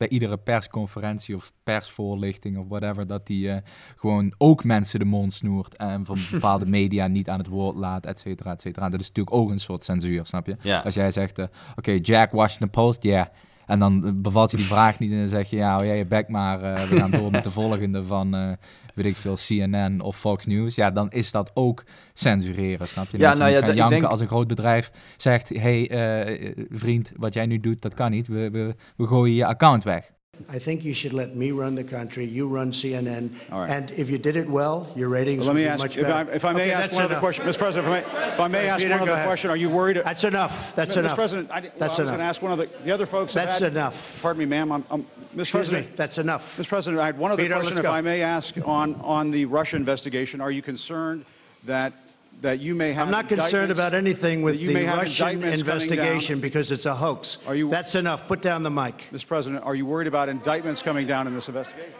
bij 0.00 0.08
iedere 0.08 0.36
persconferentie 0.36 1.36
of 1.36 1.52
persvoorlichting 1.62 2.58
of 2.58 2.68
whatever, 2.68 3.06
dat 3.06 3.28
hij 3.28 3.36
uh, 3.36 3.56
gewoon 3.96 4.34
ook 4.38 4.64
mensen 4.64 4.98
de 4.98 5.04
mond 5.04 5.34
snoert 5.34 5.76
en 5.76 6.04
van 6.04 6.18
bepaalde 6.30 6.66
media 6.66 7.06
niet 7.06 7.28
aan 7.28 7.38
het 7.38 7.46
woord 7.46 7.76
laat, 7.76 8.06
et 8.06 8.20
cetera, 8.20 8.52
et 8.52 8.60
cetera. 8.60 8.88
Dat 8.88 9.00
is 9.00 9.08
natuurlijk 9.08 9.36
ook 9.36 9.50
een 9.50 9.60
soort 9.60 9.84
censuur, 9.84 10.26
snap 10.26 10.46
je? 10.46 10.82
Als 10.84 10.94
jij 10.94 11.10
zegt, 11.10 11.38
uh, 11.38 11.44
oké, 11.76 11.90
Jack 11.90 12.32
Washington 12.32 12.70
Post, 12.70 13.02
ja. 13.02 13.10
Yeah. 13.10 13.26
En 13.66 13.78
dan 13.78 14.22
bevalt 14.22 14.50
je 14.50 14.56
die 14.56 14.66
vraag 14.66 14.98
niet 14.98 15.10
en 15.10 15.18
dan 15.18 15.28
zeg 15.28 15.50
je, 15.50 15.56
ja, 15.56 15.70
hou 15.70 15.86
jij 15.86 15.96
je 15.96 16.06
bek 16.06 16.28
maar, 16.28 16.62
uh, 16.62 16.88
we 16.88 16.96
gaan 16.96 17.10
door 17.10 17.30
met 17.30 17.44
de 17.44 17.50
volgende 17.60 18.04
van, 18.04 18.56
weet 18.94 19.06
ik 19.06 19.16
veel, 19.16 19.36
CNN 19.46 20.00
of 20.00 20.16
Fox 20.16 20.46
News, 20.46 20.74
ja, 20.74 20.90
dan 20.90 21.10
is 21.10 21.30
dat 21.30 21.50
ook 21.54 21.84
censureren, 22.12 22.88
snap 22.88 23.06
je? 23.10 23.18
Ja, 23.18 23.34
nou 23.34 23.50
ja, 23.50 23.58
gaan 23.58 23.74
janken 23.74 23.98
denk... 23.98 24.10
als 24.10 24.20
een 24.20 24.26
groot 24.26 24.46
bedrijf 24.46 24.90
zegt, 25.16 25.48
hey, 25.48 25.90
uh, 26.28 26.54
vriend, 26.70 27.12
wat 27.16 27.34
jij 27.34 27.46
nu 27.46 27.60
doet, 27.60 27.82
dat 27.82 27.94
kan 27.94 28.10
niet, 28.10 28.28
we, 28.28 28.50
we, 28.50 28.74
we 28.96 29.06
gooien 29.06 29.34
je 29.34 29.46
account 29.46 29.84
weg. 29.84 30.10
I 30.48 30.58
think 30.58 30.84
you 30.84 30.94
should 30.94 31.12
let 31.12 31.36
me 31.36 31.50
run 31.50 31.74
the 31.74 31.84
country. 31.84 32.24
You 32.24 32.48
run 32.48 32.72
CNN. 32.72 33.30
And 33.50 33.90
if 33.92 34.08
you 34.10 34.18
did 34.18 34.36
it 34.36 34.48
well, 34.48 34.90
your 34.96 35.08
ratings 35.08 35.40
well, 35.46 35.54
let 35.54 35.60
me 35.60 35.66
ask, 35.66 35.82
much 35.82 35.96
if 35.96 36.06
better. 36.06 36.30
I, 36.30 36.34
if 36.34 36.44
I 36.44 36.52
may 36.52 36.62
okay, 36.62 36.72
ask 36.72 36.92
one 36.92 37.02
enough. 37.02 37.10
other 37.12 37.20
question, 37.20 37.44
Mr. 37.44 37.58
President, 37.58 37.86
if 37.86 38.06
I 38.10 38.18
may, 38.18 38.28
if 38.28 38.40
I 38.40 38.48
may 38.48 38.68
ask 38.68 38.82
Peter, 38.82 38.94
one 38.94 39.02
other 39.02 39.12
ahead. 39.12 39.26
question, 39.26 39.50
are 39.50 39.56
you 39.56 39.68
worried? 39.68 39.96
That's 39.96 40.24
enough. 40.24 40.74
That's 40.74 40.96
Mr. 40.96 41.00
enough. 41.00 41.12
Mr. 41.12 41.16
President, 41.16 41.50
I, 41.50 41.60
well, 41.60 41.70
that's 41.78 41.98
I 41.98 42.02
was 42.02 42.10
going 42.10 42.18
to 42.18 42.24
ask 42.24 42.42
one 42.42 42.52
of 42.52 42.58
the, 42.58 42.66
the 42.84 42.90
other 42.90 43.06
folks. 43.06 43.34
That's 43.34 43.58
had, 43.58 43.72
enough. 43.72 44.22
Pardon 44.22 44.40
me, 44.40 44.46
ma'am. 44.46 44.72
I'm, 44.72 44.84
I'm, 44.90 45.02
Mr. 45.02 45.40
Excuse 45.40 45.50
President, 45.50 45.86
me. 45.90 45.92
That's 45.96 46.18
enough. 46.18 46.56
Mr. 46.58 46.68
President, 46.68 47.02
I 47.02 47.06
had 47.06 47.18
one 47.18 47.32
other 47.32 47.42
Peter, 47.42 47.54
question, 47.54 47.78
if 47.78 47.86
I 47.86 48.00
may 48.00 48.22
ask, 48.22 48.56
on, 48.66 48.94
on 48.96 49.30
the 49.30 49.44
Russia 49.44 49.76
investigation. 49.76 50.40
Are 50.40 50.50
you 50.50 50.62
concerned 50.62 51.24
that 51.64 51.92
that 52.40 52.60
you 52.60 52.74
may 52.74 52.92
have. 52.92 53.06
I'm 53.06 53.12
not 53.12 53.28
concerned 53.28 53.70
about 53.70 53.94
anything 53.94 54.42
with 54.42 54.58
the 54.60 54.86
Russian 54.86 55.42
investigation 55.42 56.40
because 56.40 56.70
it's 56.70 56.86
a 56.86 56.94
hoax. 56.94 57.38
Are 57.46 57.54
you, 57.54 57.68
That's 57.68 57.94
enough. 57.94 58.26
Put 58.26 58.42
down 58.42 58.62
the 58.62 58.70
mic. 58.70 59.04
Mr. 59.12 59.26
President, 59.26 59.64
are 59.64 59.74
you 59.74 59.86
worried 59.86 60.08
about 60.08 60.28
indictments 60.28 60.82
coming 60.82 61.06
down 61.06 61.26
in 61.26 61.34
this 61.34 61.48
investigation? 61.48 61.92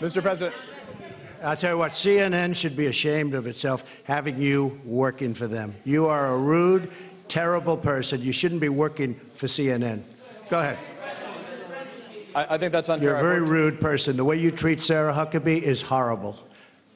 Mr. 0.00 0.22
President. 0.22 0.54
I'll 1.44 1.56
tell 1.56 1.72
you 1.72 1.78
what, 1.78 1.92
CNN 1.92 2.54
should 2.54 2.76
be 2.76 2.86
ashamed 2.86 3.34
of 3.34 3.48
itself 3.48 3.84
having 4.04 4.40
you 4.40 4.80
working 4.84 5.34
for 5.34 5.48
them. 5.48 5.74
You 5.84 6.06
are 6.06 6.34
a 6.34 6.38
rude, 6.38 6.90
terrible 7.26 7.76
person. 7.76 8.20
You 8.20 8.32
shouldn't 8.32 8.60
be 8.60 8.68
working 8.68 9.14
for 9.34 9.48
CNN. 9.48 10.02
Go 10.48 10.60
ahead. 10.60 10.78
I, 12.34 12.54
I 12.54 12.58
think 12.58 12.72
that's 12.72 12.88
unfair. 12.88 13.10
You're 13.10 13.18
a 13.18 13.22
very 13.22 13.42
rude 13.42 13.80
person. 13.80 14.16
The 14.16 14.24
way 14.24 14.36
you 14.36 14.52
treat 14.52 14.80
Sarah 14.80 15.12
Huckabee 15.12 15.60
is 15.60 15.82
horrible. 15.82 16.38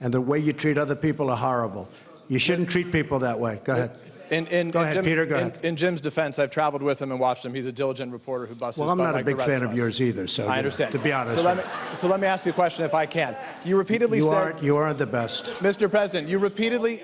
And 0.00 0.12
the 0.12 0.20
way 0.20 0.38
you 0.38 0.52
treat 0.52 0.78
other 0.78 0.96
people 0.96 1.30
are 1.30 1.36
horrible. 1.36 1.88
You 2.28 2.38
shouldn't 2.38 2.68
treat 2.70 2.92
people 2.92 3.20
that 3.20 3.38
way. 3.38 3.60
Go 3.64 3.72
ahead. 3.72 3.98
In, 4.30 4.46
in, 4.48 4.70
go 4.70 4.80
in 4.80 4.84
ahead, 4.84 4.96
Jim, 4.96 5.04
Peter. 5.04 5.26
Go 5.26 5.36
in, 5.36 5.46
ahead. 5.46 5.64
In 5.64 5.76
Jim's 5.76 6.00
defense, 6.00 6.38
I've 6.38 6.50
traveled 6.50 6.82
with 6.82 7.00
him 7.00 7.12
and 7.12 7.20
watched 7.20 7.44
him. 7.44 7.54
He's 7.54 7.66
a 7.66 7.72
diligent 7.72 8.12
reporter 8.12 8.46
who 8.46 8.54
busts. 8.56 8.80
Well, 8.80 8.90
I'm 8.90 8.98
not 8.98 9.18
a 9.18 9.24
big 9.24 9.40
fan 9.40 9.62
of 9.62 9.74
yours 9.74 10.00
either. 10.00 10.26
So 10.26 10.48
I 10.48 10.58
understand. 10.58 10.92
Know, 10.92 10.98
to 10.98 11.04
be 11.04 11.12
honest. 11.12 11.36
So 11.36 11.44
let, 11.44 11.56
me, 11.56 11.62
so 11.94 12.08
let 12.08 12.20
me 12.20 12.26
ask 12.26 12.44
you 12.44 12.52
a 12.52 12.54
question, 12.54 12.84
if 12.84 12.94
I 12.94 13.06
can. 13.06 13.36
You 13.64 13.76
repeatedly 13.76 14.18
you 14.18 14.24
said 14.24 14.34
aren't, 14.34 14.62
you 14.62 14.76
aren't 14.76 14.98
the 14.98 15.06
best, 15.06 15.44
Mr. 15.62 15.88
President. 15.88 16.28
You 16.28 16.38
repeatedly 16.38 17.02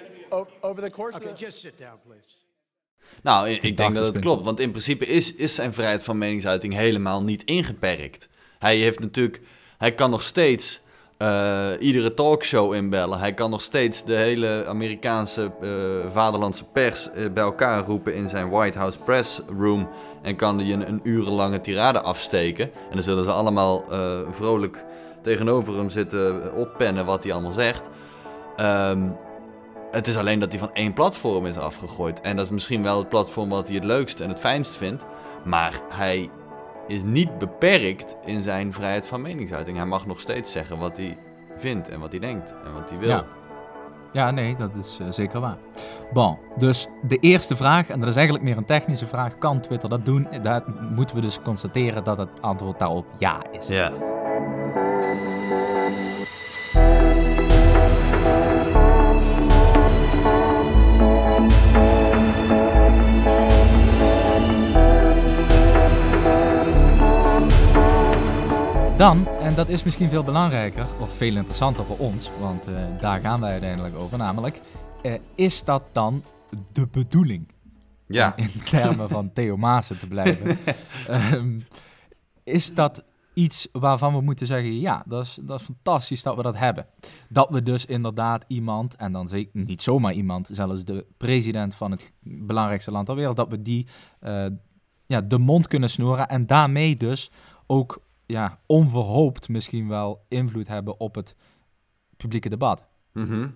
over 0.62 0.80
the 0.80 0.90
course. 0.90 1.16
Okay, 1.16 1.26
of 1.26 1.38
the... 1.38 1.44
just 1.44 1.62
sit 1.62 1.78
down, 1.78 1.98
please. 2.06 2.36
Nou, 3.22 3.48
ik, 3.48 3.62
ik 3.62 3.76
denk 3.76 3.94
dat 3.94 4.06
het 4.06 4.18
klopt, 4.18 4.44
want 4.44 4.60
in 4.60 4.70
principe 4.70 5.06
is, 5.06 5.34
is 5.34 5.54
zijn 5.54 5.72
vrijheid 5.72 6.02
van 6.02 6.18
meningsuiting 6.18 6.74
helemaal 6.74 7.22
niet 7.22 7.44
ingeperkt. 7.44 8.28
Hij 8.58 8.76
heeft 8.76 9.00
natuurlijk, 9.00 9.40
hij 9.78 9.94
kan 9.94 10.10
nog 10.10 10.22
steeds 10.22 10.80
uh, 11.22 11.68
iedere 11.78 12.14
talkshow 12.14 12.74
inbellen. 12.74 13.18
Hij 13.18 13.34
kan 13.34 13.50
nog 13.50 13.60
steeds 13.60 14.04
de 14.04 14.14
hele 14.14 14.64
Amerikaanse 14.68 15.50
uh, 15.62 15.70
vaderlandse 16.12 16.64
pers 16.64 17.08
uh, 17.14 17.32
bij 17.32 17.42
elkaar 17.42 17.84
roepen 17.84 18.14
in 18.14 18.28
zijn 18.28 18.50
White 18.50 18.78
House 18.78 18.98
Press 18.98 19.40
Room. 19.58 19.88
En 20.22 20.36
kan 20.36 20.66
je 20.66 20.74
een, 20.86 21.00
urenlange 21.02 21.60
tirade 21.60 22.00
afsteken. 22.00 22.64
En 22.64 22.92
dan 22.92 23.02
zullen 23.02 23.24
ze 23.24 23.30
allemaal 23.30 23.84
vrolijk 24.30 24.84
tegenover 25.22 25.76
hem 25.76 25.90
zitten 25.90 26.54
oppennen 26.54 27.04
wat 27.04 27.22
hij 27.22 27.32
allemaal 27.32 27.52
zegt. 27.52 27.88
Um, 28.60 29.16
het 29.90 30.06
is 30.06 30.16
alleen 30.16 30.38
dat 30.38 30.50
hij 30.50 30.58
van 30.58 30.72
één 30.72 30.92
platform 30.92 31.46
is 31.46 31.58
afgegooid. 31.58 32.20
En 32.20 32.36
dat 32.36 32.44
is 32.44 32.50
misschien 32.50 32.82
wel 32.82 32.98
het 32.98 33.08
platform 33.08 33.48
wat 33.48 33.66
hij 33.66 33.76
het 33.76 33.84
leukst 33.84 34.20
en 34.20 34.28
het 34.28 34.40
fijnst 34.40 34.76
vindt. 34.76 35.06
Maar 35.44 35.80
hij 35.88 36.30
is 36.92 37.02
niet 37.02 37.38
beperkt 37.38 38.16
in 38.24 38.42
zijn 38.42 38.72
vrijheid 38.72 39.06
van 39.06 39.22
meningsuiting. 39.22 39.76
Hij 39.76 39.86
mag 39.86 40.06
nog 40.06 40.20
steeds 40.20 40.52
zeggen 40.52 40.78
wat 40.78 40.96
hij 40.96 41.16
vindt 41.56 41.88
en 41.88 42.00
wat 42.00 42.10
hij 42.10 42.20
denkt 42.20 42.54
en 42.64 42.72
wat 42.72 42.90
hij 42.90 42.98
wil. 42.98 43.08
Ja, 43.08 43.24
ja 44.12 44.30
nee, 44.30 44.56
dat 44.56 44.70
is 44.74 44.98
uh, 45.02 45.06
zeker 45.10 45.40
waar. 45.40 45.56
Bon, 46.12 46.38
dus 46.58 46.86
de 47.02 47.16
eerste 47.16 47.56
vraag, 47.56 47.90
en 47.90 48.00
dat 48.00 48.08
is 48.08 48.14
eigenlijk 48.14 48.44
meer 48.44 48.56
een 48.56 48.64
technische 48.64 49.06
vraag, 49.06 49.38
kan 49.38 49.60
Twitter 49.60 49.88
dat 49.88 50.04
doen? 50.04 50.28
Daar 50.42 50.62
moeten 50.94 51.16
we 51.16 51.22
dus 51.22 51.40
constateren 51.42 52.04
dat 52.04 52.16
het 52.16 52.40
antwoord 52.40 52.78
daarop 52.78 53.06
ja 53.18 53.42
is. 53.50 53.66
Ja. 53.66 53.92
Dan, 69.02 69.28
en 69.28 69.54
dat 69.54 69.68
is 69.68 69.82
misschien 69.82 70.08
veel 70.08 70.22
belangrijker, 70.22 70.86
of 71.00 71.16
veel 71.16 71.36
interessanter 71.36 71.84
voor 71.84 71.98
ons, 71.98 72.30
want 72.40 72.68
uh, 72.68 72.74
daar 73.00 73.20
gaan 73.20 73.40
wij 73.40 73.50
uiteindelijk 73.50 73.94
over, 73.96 74.18
namelijk, 74.18 74.60
uh, 75.02 75.14
is 75.34 75.64
dat 75.64 75.82
dan 75.92 76.24
de 76.72 76.86
bedoeling? 76.86 77.48
Ja. 78.06 78.36
In 78.36 78.50
termen 78.64 79.08
van 79.08 79.32
Theo 79.34 79.56
Maassen 79.56 79.98
te 79.98 80.06
blijven. 80.06 80.58
um, 81.10 81.64
is 82.58 82.74
dat 82.74 83.04
iets 83.34 83.68
waarvan 83.72 84.14
we 84.14 84.20
moeten 84.20 84.46
zeggen, 84.46 84.80
ja, 84.80 85.02
dat 85.06 85.24
is, 85.24 85.38
dat 85.40 85.60
is 85.60 85.66
fantastisch 85.66 86.22
dat 86.22 86.36
we 86.36 86.42
dat 86.42 86.56
hebben. 86.56 86.86
Dat 87.28 87.50
we 87.50 87.62
dus 87.62 87.86
inderdaad 87.86 88.44
iemand, 88.48 88.96
en 88.96 89.12
dan 89.12 89.28
zeker 89.28 89.50
niet 89.52 89.82
zomaar 89.82 90.12
iemand, 90.12 90.48
zelfs 90.50 90.84
de 90.84 91.06
president 91.16 91.74
van 91.74 91.90
het 91.90 92.12
belangrijkste 92.20 92.90
land 92.90 93.06
ter 93.06 93.14
wereld, 93.14 93.36
dat 93.36 93.48
we 93.48 93.62
die 93.62 93.86
uh, 94.20 94.46
ja, 95.06 95.20
de 95.20 95.38
mond 95.38 95.66
kunnen 95.66 95.90
snoeren 95.90 96.28
en 96.28 96.46
daarmee 96.46 96.96
dus 96.96 97.30
ook 97.66 98.02
ja, 98.32 98.58
onverhoopt 98.66 99.48
misschien 99.48 99.88
wel 99.88 100.24
invloed 100.28 100.68
hebben 100.68 101.00
op 101.00 101.14
het 101.14 101.34
publieke 102.16 102.48
debat. 102.48 102.82
Mhm. 103.12 103.48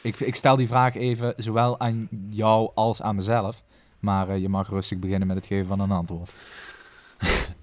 ik, 0.00 0.20
ik 0.20 0.34
stel 0.34 0.56
die 0.56 0.66
vraag 0.66 0.94
even 0.94 1.34
zowel 1.36 1.80
aan 1.80 2.08
jou 2.30 2.70
als 2.74 3.02
aan 3.02 3.16
mezelf. 3.16 3.62
Maar 3.98 4.28
uh, 4.28 4.38
je 4.38 4.48
mag 4.48 4.68
rustig 4.68 4.98
beginnen 4.98 5.28
met 5.28 5.36
het 5.36 5.46
geven 5.46 5.66
van 5.66 5.80
een 5.80 5.90
antwoord. 5.90 6.32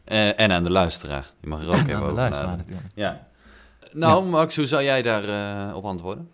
uh, 0.08 0.40
en 0.40 0.52
aan 0.52 0.64
de 0.64 0.70
luisteraar. 0.70 1.32
Je 1.40 1.48
mag 1.48 1.62
er 1.62 1.68
ook 1.68 1.74
en 1.76 1.82
even 1.82 1.94
aan 1.94 2.00
de 2.00 2.06
over 2.06 2.16
luisteraar 2.16 2.58
natuurlijk. 2.58 2.88
Ja. 2.96 3.28
Nou, 3.94 4.24
ja. 4.24 4.30
Max, 4.30 4.56
hoe 4.56 4.66
zou 4.66 4.84
jij 4.84 5.02
daar 5.02 5.68
uh, 5.70 5.76
op 5.76 5.86
antwoorden? 5.86 6.30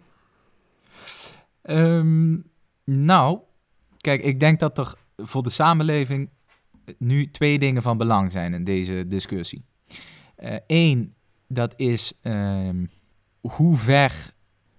Um, 1.63 2.51
nou, 2.83 3.39
kijk, 3.97 4.21
ik 4.21 4.39
denk 4.39 4.59
dat 4.59 4.77
er 4.77 4.93
voor 5.17 5.43
de 5.43 5.49
samenleving 5.49 6.29
nu 6.97 7.31
twee 7.31 7.59
dingen 7.59 7.81
van 7.81 7.97
belang 7.97 8.31
zijn 8.31 8.53
in 8.53 8.63
deze 8.63 9.07
discussie. 9.07 9.65
Eén, 10.67 11.13
dat 11.47 11.73
is 11.75 12.13
um, 12.21 12.89
hoe 13.41 13.75
ver 13.75 14.33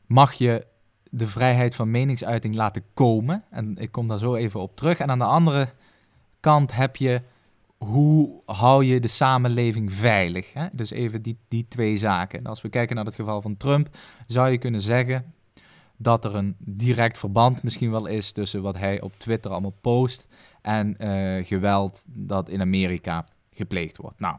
mag 0.06 0.32
je 0.32 0.66
de 1.10 1.26
vrijheid 1.26 1.74
van 1.74 1.90
meningsuiting 1.90 2.54
laten 2.54 2.84
komen. 2.94 3.44
En 3.50 3.76
ik 3.76 3.92
kom 3.92 4.08
daar 4.08 4.18
zo 4.18 4.34
even 4.34 4.60
op 4.60 4.76
terug. 4.76 4.98
En 4.98 5.10
aan 5.10 5.18
de 5.18 5.24
andere 5.24 5.68
kant 6.40 6.74
heb 6.74 6.96
je 6.96 7.22
hoe 7.76 8.42
hou 8.46 8.84
je 8.84 9.00
de 9.00 9.08
samenleving 9.08 9.92
veilig. 9.94 10.52
Hè? 10.52 10.66
Dus 10.72 10.90
even 10.90 11.22
die, 11.22 11.38
die 11.48 11.66
twee 11.68 11.96
zaken. 11.96 12.38
En 12.38 12.46
als 12.46 12.62
we 12.62 12.68
kijken 12.68 12.96
naar 12.96 13.04
het 13.04 13.14
geval 13.14 13.42
van 13.42 13.56
Trump, 13.56 13.96
zou 14.26 14.50
je 14.50 14.58
kunnen 14.58 14.80
zeggen 14.80 15.34
dat 15.96 16.24
er 16.24 16.34
een 16.34 16.56
direct 16.58 17.18
verband 17.18 17.62
misschien 17.62 17.90
wel 17.90 18.06
is 18.06 18.32
tussen 18.32 18.62
wat 18.62 18.78
hij 18.78 19.00
op 19.00 19.18
Twitter 19.18 19.50
allemaal 19.50 19.76
post 19.80 20.28
en 20.62 20.96
uh, 20.98 21.44
geweld 21.44 22.02
dat 22.06 22.48
in 22.48 22.60
Amerika 22.60 23.26
gepleegd 23.50 23.96
wordt. 23.96 24.20
Nou, 24.20 24.36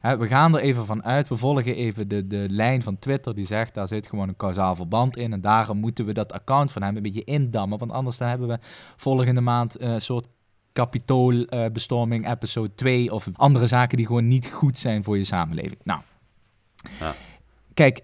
we 0.00 0.26
gaan 0.26 0.54
er 0.54 0.60
even 0.60 0.86
van 0.86 1.04
uit. 1.04 1.28
We 1.28 1.36
volgen 1.36 1.74
even 1.74 2.08
de, 2.08 2.26
de 2.26 2.46
lijn 2.48 2.82
van 2.82 2.98
Twitter 2.98 3.34
die 3.34 3.46
zegt 3.46 3.74
daar 3.74 3.88
zit 3.88 4.08
gewoon 4.08 4.28
een 4.28 4.36
kausaal 4.36 4.76
verband 4.76 5.16
in. 5.16 5.32
En 5.32 5.40
daarom 5.40 5.78
moeten 5.78 6.06
we 6.06 6.12
dat 6.12 6.32
account 6.32 6.72
van 6.72 6.82
hem 6.82 6.96
een 6.96 7.02
beetje 7.02 7.24
indammen. 7.24 7.78
Want 7.78 7.90
anders 7.92 8.16
dan 8.16 8.28
hebben 8.28 8.48
we 8.48 8.58
volgende 8.96 9.40
maand 9.40 9.76
eh, 9.76 9.92
een 9.92 10.00
soort 10.00 10.28
kapitoolbestorming 10.72 12.24
uh, 12.24 12.30
episode 12.30 12.74
2 12.74 13.12
of 13.12 13.28
andere 13.32 13.66
zaken 13.66 13.96
die 13.96 14.06
gewoon 14.06 14.28
niet 14.28 14.50
goed 14.52 14.78
zijn 14.78 15.04
voor 15.04 15.16
je 15.16 15.24
samenleving. 15.24 15.80
Nou, 15.84 16.00
ja. 17.00 17.14
kijk, 17.74 18.00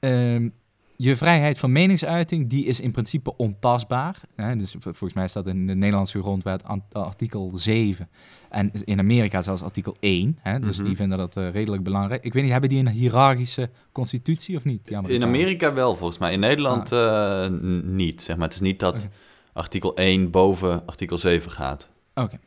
um, 0.00 0.52
je 1.00 1.16
vrijheid 1.16 1.58
van 1.58 1.72
meningsuiting, 1.72 2.48
die 2.48 2.64
is 2.64 2.80
in 2.80 2.90
principe 2.90 3.36
ontastbaar. 3.36 4.20
Hè? 4.36 4.56
Dus 4.56 4.74
volgens 4.78 5.12
mij 5.12 5.28
staat 5.28 5.46
in 5.46 5.66
de 5.66 5.74
Nederlandse 5.74 6.20
grondwet 6.20 6.62
artikel 6.92 7.52
7. 7.54 8.08
En 8.48 8.70
in 8.84 8.98
Amerika 8.98 9.42
zelfs 9.42 9.62
artikel 9.62 9.96
1. 10.00 10.38
Hè? 10.40 10.60
Dus 10.60 10.70
mm 10.70 10.76
-hmm. 10.76 10.84
die 10.84 10.96
vinden 10.96 11.18
dat 11.18 11.36
uh, 11.36 11.50
redelijk 11.50 11.82
belangrijk. 11.82 12.24
Ik 12.24 12.32
weet 12.32 12.42
niet, 12.42 12.52
hebben 12.52 12.70
die 12.70 12.78
een 12.78 12.88
hiërarchische 12.88 13.70
constitutie 13.92 14.56
of 14.56 14.64
niet? 14.64 14.90
In 14.90 15.22
Amerika 15.22 15.72
wel, 15.72 15.94
volgens 15.94 16.18
mij. 16.18 16.32
In 16.32 16.40
Nederland 16.40 16.92
ah. 16.92 17.46
uh, 17.50 17.82
niet. 17.82 18.22
Zeg 18.22 18.36
maar. 18.36 18.46
Het 18.46 18.54
is 18.54 18.60
niet 18.60 18.78
dat 18.78 18.94
okay. 18.94 19.10
artikel 19.52 19.96
1 19.96 20.30
boven 20.30 20.86
artikel 20.86 21.16
7 21.16 21.50
gaat. 21.50 21.90
Oké. 22.14 22.38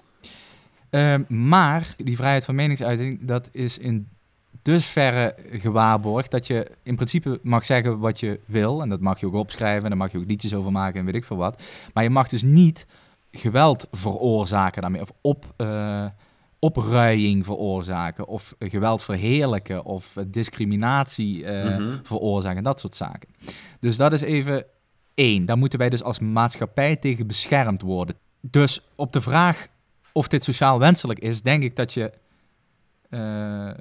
Okay. 0.90 1.20
Uh, 1.20 1.28
maar 1.28 1.94
die 1.98 2.16
vrijheid 2.16 2.46
van 2.46 2.56
meningsuiting, 2.56 3.20
dat 3.22 3.50
is 3.52 3.78
in 3.78 4.08
dusverre 4.62 5.36
gewaarborgd 5.52 6.32
dat 6.32 6.48
je 6.48 6.72
in 6.84 6.96
principe 6.96 7.40
mag 7.44 7.66
zeggen 7.66 8.00
wat 8.00 8.20
je 8.20 8.40
wil. 8.46 8.82
En 8.82 8.90
dat 8.90 9.00
mag 9.00 9.20
je 9.20 9.26
ook 9.26 9.34
opschrijven 9.34 9.84
en 9.84 9.90
daar 9.90 9.98
mag 9.98 10.12
je 10.12 10.18
ook 10.18 10.28
liedjes 10.28 10.54
over 10.54 10.72
maken 10.72 11.00
en 11.00 11.06
weet 11.06 11.16
ik 11.16 11.24
veel 11.24 11.38
wat. 11.38 11.62
Maar 11.94 12.04
je 12.04 12.10
mag 12.10 12.28
dus 12.30 12.44
niet 12.44 12.88
geweld 13.32 13.88
veroorzaken 13.92 14.82
daarmee. 14.82 15.02
Of 15.02 15.12
op, 15.22 15.54
uh, 15.58 16.06
opruiing 16.60 17.46
veroorzaken. 17.46 18.28
Of 18.28 18.56
geweld 18.60 19.04
verheerlijken. 19.04 19.86
Of 19.86 20.18
discriminatie 20.28 21.44
uh, 21.44 21.64
mm 21.64 21.72
-hmm. 21.72 22.00
veroorzaken. 22.04 22.64
Dat 22.64 22.80
soort 22.80 22.96
zaken. 22.96 23.30
Dus 23.80 23.98
dat 23.98 24.14
is 24.14 24.22
even 24.22 24.66
één. 25.14 25.46
Daar 25.46 25.58
moeten 25.58 25.80
wij 25.80 25.90
dus 25.90 26.04
als 26.04 26.20
maatschappij 26.20 26.96
tegen 26.96 27.28
beschermd 27.28 27.82
worden. 27.82 28.16
Dus 28.42 28.82
op 28.96 29.14
de 29.14 29.22
vraag 29.22 29.68
of 30.12 30.28
dit 30.28 30.44
sociaal 30.44 30.80
wenselijk 30.80 31.20
is, 31.20 31.42
denk 31.42 31.64
ik 31.64 31.76
dat 31.76 31.94
je... 31.94 32.12
Uh, 33.10 33.72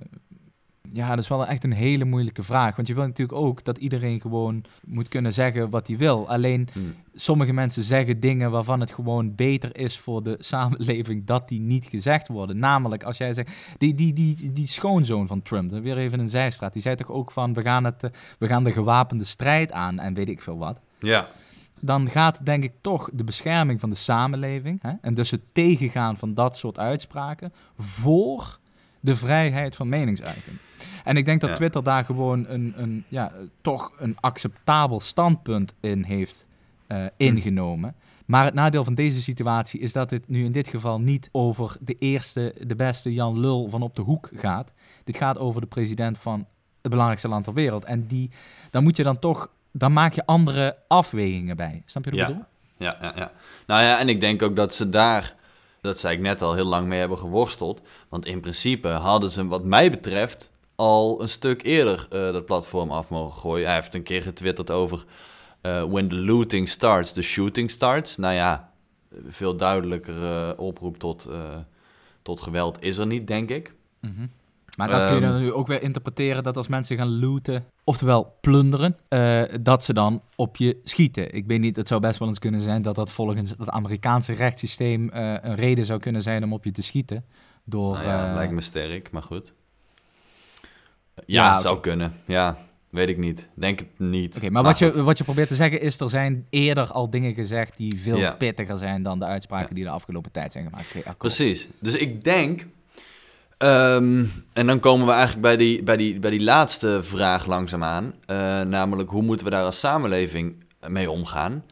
ja, 0.93 1.09
dat 1.09 1.19
is 1.19 1.29
wel 1.29 1.47
echt 1.47 1.65
een 1.65 1.73
hele 1.73 2.05
moeilijke 2.05 2.43
vraag. 2.43 2.77
Want 2.77 2.89
je 2.89 2.95
wil 2.95 3.07
natuurlijk 3.07 3.39
ook 3.39 3.65
dat 3.65 3.79
iedereen 3.79 4.21
gewoon 4.21 4.65
moet 4.85 5.09
kunnen 5.09 5.33
zeggen 5.33 5.71
wat 5.71 5.87
hij 5.87 5.97
wil. 5.97 6.29
Alleen 6.29 6.69
Hmm. 6.73 6.95
sommige 7.15 7.53
mensen 7.53 7.83
zeggen 7.83 8.21
dingen 8.21 8.51
waarvan 8.51 8.81
het 8.81 8.93
gewoon 8.93 9.35
beter 9.35 9.77
is 9.77 9.99
voor 9.99 10.23
de 10.23 10.37
samenleving 10.53 11.25
dat 11.25 11.49
die 11.49 11.61
niet 11.61 11.87
gezegd 11.87 12.29
worden. 12.29 12.59
Namelijk 12.59 13.03
als 13.03 13.17
jij 13.17 13.33
zegt, 13.33 13.53
die, 13.79 13.95
die, 13.95 14.13
die, 14.13 14.53
die 14.53 14.67
schoonzoon 14.67 15.27
van 15.27 15.43
Trump, 15.43 15.71
weer 15.71 15.99
even 15.99 16.21
een 16.21 16.29
zijstraat, 16.29 16.73
die 16.73 16.83
zei 16.83 16.95
toch 16.95 17.11
ook 17.11 17.31
van 17.31 17.55
we 17.55 17.63
gaan, 17.63 17.85
het, 17.85 18.11
we 18.39 18.47
gaan 18.47 18.65
de 18.65 18.73
gewapende 18.73 19.25
strijd 19.25 19.73
aan 19.73 19.99
en 19.99 20.15
weet 20.15 20.29
ik 20.29 20.43
veel 20.43 20.59
wat. 20.59 20.81
Ja. 20.99 21.29
Dan 21.81 22.09
gaat 22.09 22.47
denk 22.47 22.65
ik 22.65 22.73
toch 22.81 23.11
de 23.13 23.25
bescherming 23.25 23.81
van 23.81 23.91
de 23.91 23.97
samenleving 23.97 24.83
hè, 24.83 24.93
en 25.01 25.15
dus 25.15 25.31
het 25.31 25.43
tegengaan 25.53 26.17
van 26.17 26.35
dat 26.35 26.57
soort 26.57 26.79
uitspraken 26.79 27.53
voor 27.79 28.59
de 29.01 29.17
vrijheid 29.17 29.77
van 29.77 29.89
meningsuiting. 29.89 30.57
En 31.05 31.17
ik 31.17 31.25
denk 31.25 31.41
dat 31.41 31.51
Ja. 31.51 31.57
Twitter 31.57 31.83
daar 31.83 32.05
gewoon 32.05 32.47
een, 32.49 32.73
een, 32.77 33.05
ja, 33.09 33.33
toch 33.61 33.93
een 33.99 34.17
acceptabel 34.21 35.01
standpunt 35.01 35.75
in 35.81 36.03
heeft 36.03 36.47
eh, 36.87 37.05
ingenomen. 37.17 37.95
Maar 38.27 38.45
het 38.45 38.55
nadeel 38.55 38.85
van 38.85 38.95
deze 38.95 39.23
situatie 39.23 39.81
is 39.81 39.93
dat 39.93 40.11
het 40.11 40.29
nu 40.29 40.45
in 40.45 40.53
dit 40.53 40.69
geval 40.69 41.01
niet 41.01 41.29
over 41.33 41.77
de 41.81 41.97
eerste, 41.99 42.55
de 42.67 42.77
beste 42.77 43.13
Jan 43.13 43.41
Lul 43.41 43.69
van 43.69 43.83
op 43.83 43.97
de 43.97 44.03
hoek 44.03 44.31
gaat. 44.35 44.73
Dit 45.05 45.17
gaat 45.17 45.39
over 45.39 45.61
de 45.61 45.67
president 45.67 46.19
van 46.19 46.47
het 46.83 46.91
belangrijkste 46.91 47.29
land 47.29 47.45
ter 47.45 47.53
wereld. 47.55 47.85
En 47.85 48.07
die, 48.07 48.31
dan 48.71 48.83
moet 48.83 48.97
je 48.97 49.03
dan 49.03 49.19
toch, 49.19 49.51
dan 49.73 49.93
maak 49.93 50.13
je 50.13 50.27
andere 50.27 50.77
afwegingen 50.89 51.57
bij. 51.57 51.83
Snap 51.85 52.05
je 52.05 52.11
wat 52.11 52.21
ik 52.21 52.27
Ja. 52.27 52.33
bedoel? 52.33 52.49
Ja, 52.77 52.97
ja, 53.01 53.13
ja. 53.17 53.33
Nou 53.67 53.83
ja, 53.83 53.99
en 53.99 54.09
ik 54.09 54.21
denk 54.21 54.43
ook 54.43 54.57
dat 54.57 54.75
ze 54.75 54.89
daar, 54.89 55.35
dat 55.81 55.99
zei 55.99 56.17
ik 56.17 56.23
net 56.23 56.43
al, 56.43 56.55
heel 56.55 56.65
lang 56.65 56.87
mee 56.87 56.99
hebben 56.99 57.19
geworsteld. 57.19 57.81
Want 58.09 58.27
in 58.27 58.41
principe 58.41 58.89
hadden 58.89 59.31
ze, 59.31 59.47
wat 59.47 59.65
mij 59.65 59.91
betreft, 59.91 60.51
al 60.75 61.23
een 61.23 61.29
stuk 61.29 61.63
eerder 61.63 62.07
eh, 62.11 62.33
dat 62.33 62.45
platform 62.45 62.91
af 62.91 63.11
mogen 63.11 63.41
gooien. 63.41 63.67
Hij 63.67 63.75
heeft 63.75 63.95
een 63.95 64.03
keer 64.03 64.23
getwitterd 64.23 64.71
over 64.71 65.05
eh, 65.61 65.85
when 65.85 66.09
the 66.09 66.15
looting 66.15 66.69
starts, 66.69 67.13
the 67.13 67.23
shooting 67.23 67.71
starts. 67.71 68.17
Nou 68.17 68.35
ja, 68.35 68.73
veel 69.29 69.57
duidelijker 69.57 70.25
eh, 70.25 70.51
oproep 70.57 70.99
tot, 70.99 71.29
tot 72.23 72.41
geweld 72.41 72.83
is 72.83 72.97
er 72.97 73.07
niet, 73.07 73.27
denk 73.27 73.51
ik. 73.51 73.75
Maar 74.77 74.89
dat 74.89 75.07
kun 75.07 75.17
je 75.17 75.23
Ehm. 75.23 75.33
dan 75.33 75.41
nu 75.41 75.53
ook 75.53 75.67
weer 75.67 75.83
interpreteren 75.83 76.43
dat 76.43 76.57
als 76.57 76.69
mensen 76.69 76.97
gaan 76.97 77.19
looten, 77.19 77.65
oftewel 77.85 78.37
plunderen, 78.41 78.97
eh, 79.09 79.43
dat 79.61 79.85
ze 79.85 79.93
dan 79.93 80.23
op 80.37 80.57
je 80.57 80.81
schieten. 80.85 81.35
Ik 81.35 81.47
weet 81.47 81.61
niet, 81.61 81.77
het 81.77 81.89
zou 81.89 82.01
best 82.01 82.19
wel 82.19 82.29
eens 82.29 82.39
kunnen 82.39 82.61
zijn 82.61 82.83
dat 82.83 82.95
dat 82.95 83.11
volgens 83.11 83.51
het 83.59 83.69
Amerikaanse 83.71 84.33
rechtssysteem 84.33 85.11
eh, 85.11 85.35
een 85.41 85.55
reden 85.55 85.85
zou 85.85 86.01
kunnen 86.01 86.23
zijn 86.23 86.45
om 86.45 86.53
op 86.53 86.65
je 86.65 86.71
te 86.71 86.83
schieten. 86.83 87.25
Door, 87.65 87.93
Nou 87.93 88.05
ja, 88.07 88.29
eh, 88.29 88.35
lijkt 88.35 88.53
me 88.53 88.61
sterk, 88.61 89.11
maar 89.11 89.23
goed. 89.23 89.55
Ja, 91.15 91.23
Ja, 91.27 91.53
het 91.53 91.63
zou 91.63 91.81
kunnen. 91.81 92.13
Ja, 92.25 92.57
weet 92.91 93.09
ik 93.09 93.19
niet. 93.19 93.49
Denk 93.55 93.79
het 93.79 93.89
niet. 93.99 94.37
Oké, 94.37 94.51
maar, 94.51 94.63
wat, 94.63 94.83
goed. 94.83 94.95
je, 94.95 95.03
wat 95.03 95.19
je 95.19 95.25
probeert 95.25 95.49
te 95.49 95.55
zeggen 95.55 95.81
is, 95.81 96.01
er 96.01 96.11
zijn 96.11 96.47
eerder 96.51 96.87
al 96.93 97.11
dingen 97.11 97.35
gezegd 97.35 97.77
die 97.77 98.01
veel 98.01 98.17
Ja. 98.19 98.31
pittiger 98.33 98.77
zijn 98.77 99.03
dan 99.03 99.19
de 99.19 99.25
uitspraken 99.25 99.69
Ja. 99.69 99.75
die 99.75 99.85
de 99.85 99.91
afgelopen 99.91 100.31
tijd 100.33 100.53
zijn 100.53 100.65
gemaakt. 100.65 101.19
Precies. 101.19 101.69
Dus 101.81 101.95
ik 101.97 102.25
denk. 102.25 102.67
Ehm, 103.61 104.25
en 104.53 104.67
dan 104.67 104.81
komen 104.81 105.07
we 105.07 105.13
eigenlijk 105.13 105.43
bij 105.43 105.57
die, 105.57 105.83
bij 105.83 105.97
die, 105.97 106.19
bij 106.19 106.31
die 106.31 106.43
laatste 106.43 107.01
vraag 107.03 107.47
langzaamaan. 107.47 108.15
eh 108.27 108.61
namelijk, 108.61 109.11
hoe 109.11 109.23
moeten 109.23 109.47
we 109.47 109.53
daar 109.53 109.65
als 109.65 109.81
samenleving 109.81 110.65
mee 110.89 111.11
omgaan? 111.11 111.65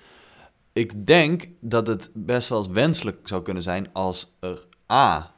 Ik 0.72 1.07
denk 1.07 1.48
dat 1.61 1.87
het 1.87 2.11
best 2.14 2.48
wel 2.48 2.59
eens 2.59 2.68
wenselijk 2.68 3.29
zou 3.29 3.42
kunnen 3.42 3.62
zijn 3.62 3.88
als 3.92 4.33
er 4.40 4.66
A. 4.92 5.35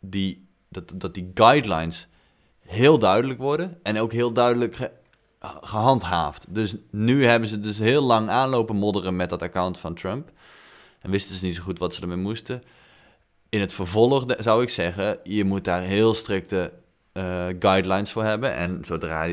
Die, 0.00 0.46
dat, 0.68 0.92
dat 0.94 1.14
die 1.14 1.30
guidelines 1.34 2.08
heel 2.60 2.98
duidelijk 2.98 3.38
worden. 3.38 3.78
En 3.82 4.00
ook 4.00 4.12
heel 4.12 4.32
duidelijk 4.32 4.76
ge- 4.76 4.92
gehandhaafd. 5.60 6.46
Dus 6.48 6.74
nu 6.90 7.24
hebben 7.26 7.48
ze 7.48 7.60
dus 7.60 7.78
heel 7.78 8.02
lang 8.02 8.28
aanlopen 8.28 8.76
modderen 8.76 9.16
met 9.16 9.30
dat 9.30 9.42
account 9.42 9.78
van 9.78 9.94
Trump. 9.94 10.30
En 11.00 11.10
wisten 11.10 11.36
ze 11.36 11.44
niet 11.44 11.54
zo 11.54 11.62
goed 11.62 11.78
wat 11.78 11.94
ze 11.94 12.00
ermee 12.02 12.16
moesten 12.16 12.62
in 13.48 13.60
het 13.60 13.72
vervolg 13.72 14.24
zou 14.38 14.62
ik 14.62 14.68
zeggen, 14.68 15.18
je 15.22 15.44
moet 15.44 15.64
daar 15.64 15.82
heel 15.82 16.14
strikte 16.14 16.72
eh, 17.12 17.44
guidelines 17.58 18.12
voor 18.12 18.24
hebben. 18.24 18.54
En 18.54 18.78
zodra 18.84 19.28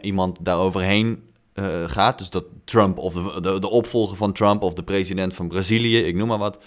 iemand 0.00 0.38
daaroverheen 0.44 1.22
eh 1.52 1.88
gaat, 1.88 2.18
dus 2.18 2.30
dat 2.30 2.44
Trump 2.64 2.98
of 2.98 3.12
de, 3.14 3.40
de, 3.40 3.58
de 3.58 3.70
opvolger 3.70 4.16
van 4.16 4.32
Trump 4.32 4.62
of 4.62 4.74
de 4.74 4.82
president 4.82 5.34
van 5.34 5.48
Brazilië, 5.48 5.98
ik 5.98 6.14
noem 6.14 6.28
maar 6.28 6.38
wat, 6.38 6.58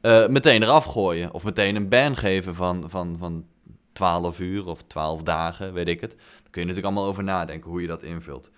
eh, 0.00 0.28
meteen 0.28 0.62
eraf 0.62 0.84
gooien. 0.84 1.34
Of 1.34 1.44
meteen 1.44 1.76
een 1.76 1.88
ban 1.88 2.16
geven 2.16 2.54
van, 2.54 2.90
van, 2.90 3.16
van 3.18 3.46
12 3.92 4.40
uur 4.40 4.66
of 4.66 4.82
12 4.82 5.22
dagen, 5.22 5.72
weet 5.72 5.88
ik 5.88 6.00
het. 6.00 6.10
Daar 6.10 6.50
kun 6.50 6.60
je 6.60 6.66
natuurlijk 6.66 6.86
allemaal 6.86 7.10
over 7.10 7.24
nadenken 7.24 7.70
hoe 7.70 7.80
je 7.80 7.86
dat 7.86 8.02
invult. 8.02 8.50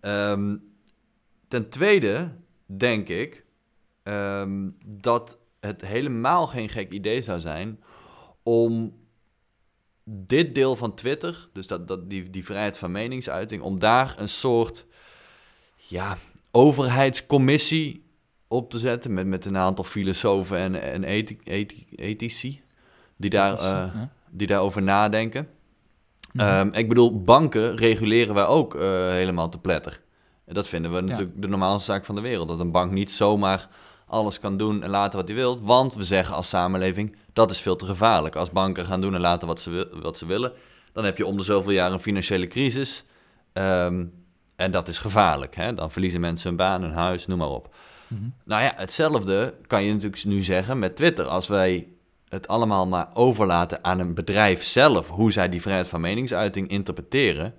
Ehm, 0.00 0.56
ten 1.48 1.68
tweede 1.68 2.32
denk 2.66 3.08
ik 3.08 3.44
ehm, 4.02 4.68
dat 4.86 5.38
het 5.66 5.80
helemaal 5.80 6.46
geen 6.46 6.68
gek 6.68 6.92
idee 6.92 7.22
zou 7.22 7.40
zijn 7.40 7.82
om 8.42 9.00
dit 10.04 10.54
deel 10.54 10.76
van 10.76 10.94
Twitter, 10.94 11.48
dus 11.52 11.66
dat, 11.66 11.88
dat, 11.88 12.10
die, 12.10 12.30
die 12.30 12.44
vrijheid 12.44 12.78
van 12.78 12.92
meningsuiting, 12.92 13.62
om 13.62 13.78
daar 13.78 14.14
een 14.18 14.28
soort 14.28 14.86
ja, 15.76 16.18
overheidscommissie 16.50 18.04
op 18.48 18.70
te 18.70 18.78
zetten 18.78 19.14
met, 19.14 19.26
met 19.26 19.44
een 19.44 19.56
aantal 19.56 19.84
filosofen 19.84 20.58
en, 20.58 20.82
en 20.82 21.04
ethici 21.96 22.62
die, 23.16 23.30
daar, 23.30 23.52
uh, 23.52 24.02
die 24.30 24.46
daarover 24.46 24.82
nadenken. 24.82 25.48
Mhm. 26.32 26.46
Ehm, 26.46 26.68
ik 26.72 26.88
bedoel, 26.88 27.22
banken 27.22 27.76
reguleren 27.76 28.34
wij 28.34 28.46
ook 28.46 28.74
uh, 28.74 28.80
helemaal 29.08 29.48
te 29.48 29.58
pletter. 29.58 30.00
Dat 30.46 30.68
vinden 30.68 30.92
we 30.92 31.00
natuurlijk 31.00 31.42
de 31.42 31.48
normaalste 31.48 31.92
zaak 31.92 32.04
van 32.04 32.14
de 32.14 32.20
wereld. 32.20 32.48
Dat 32.48 32.58
een 32.58 32.70
bank 32.70 32.92
niet 32.92 33.10
zomaar 33.10 33.68
alles 34.12 34.38
kan 34.38 34.56
doen 34.56 34.82
en 34.82 34.90
laten 34.90 35.18
wat 35.18 35.28
hij 35.28 35.36
wil. 35.36 35.60
Want 35.62 35.94
we 35.94 36.04
zeggen 36.04 36.34
als 36.34 36.48
samenleving, 36.48 37.16
dat 37.32 37.50
is 37.50 37.60
veel 37.60 37.76
te 37.76 37.86
gevaarlijk. 37.86 38.36
Als 38.36 38.50
banken 38.50 38.84
gaan 38.84 39.00
doen 39.00 39.14
en 39.14 39.20
laten 39.20 39.48
wat 39.48 39.60
ze, 39.60 39.98
wat 40.02 40.18
ze 40.18 40.26
willen, 40.26 40.52
dan 40.92 41.04
heb 41.04 41.16
je 41.16 41.26
om 41.26 41.36
de 41.36 41.42
zoveel 41.42 41.72
jaar 41.72 41.92
een 41.92 42.00
financiële 42.00 42.46
crisis. 42.46 43.04
Ehm, 43.52 44.04
en 44.56 44.70
dat 44.70 44.88
is 44.88 44.98
gevaarlijk. 44.98 45.54
Hè? 45.54 45.74
Dan 45.74 45.90
verliezen 45.90 46.20
mensen 46.20 46.48
hun 46.48 46.56
baan, 46.56 46.82
hun 46.82 46.92
huis, 46.92 47.26
noem 47.26 47.38
maar 47.38 47.48
op. 47.48 47.74
Mhm. 48.08 48.22
Nou 48.44 48.62
ja, 48.62 48.72
hetzelfde 48.76 49.54
kan 49.66 49.84
je 49.84 49.92
natuurlijk 49.92 50.24
nu 50.24 50.42
zeggen 50.42 50.78
met 50.78 50.96
Twitter. 50.96 51.24
Als 51.24 51.48
wij 51.48 51.88
het 52.28 52.48
allemaal 52.48 52.86
maar 52.86 53.08
overlaten 53.14 53.84
aan 53.84 53.98
een 53.98 54.14
bedrijf 54.14 54.62
zelf, 54.62 55.08
hoe 55.08 55.32
zij 55.32 55.48
die 55.48 55.62
vrijheid 55.62 55.88
van 55.88 56.00
meningsuiting 56.00 56.68
interpreteren, 56.68 57.54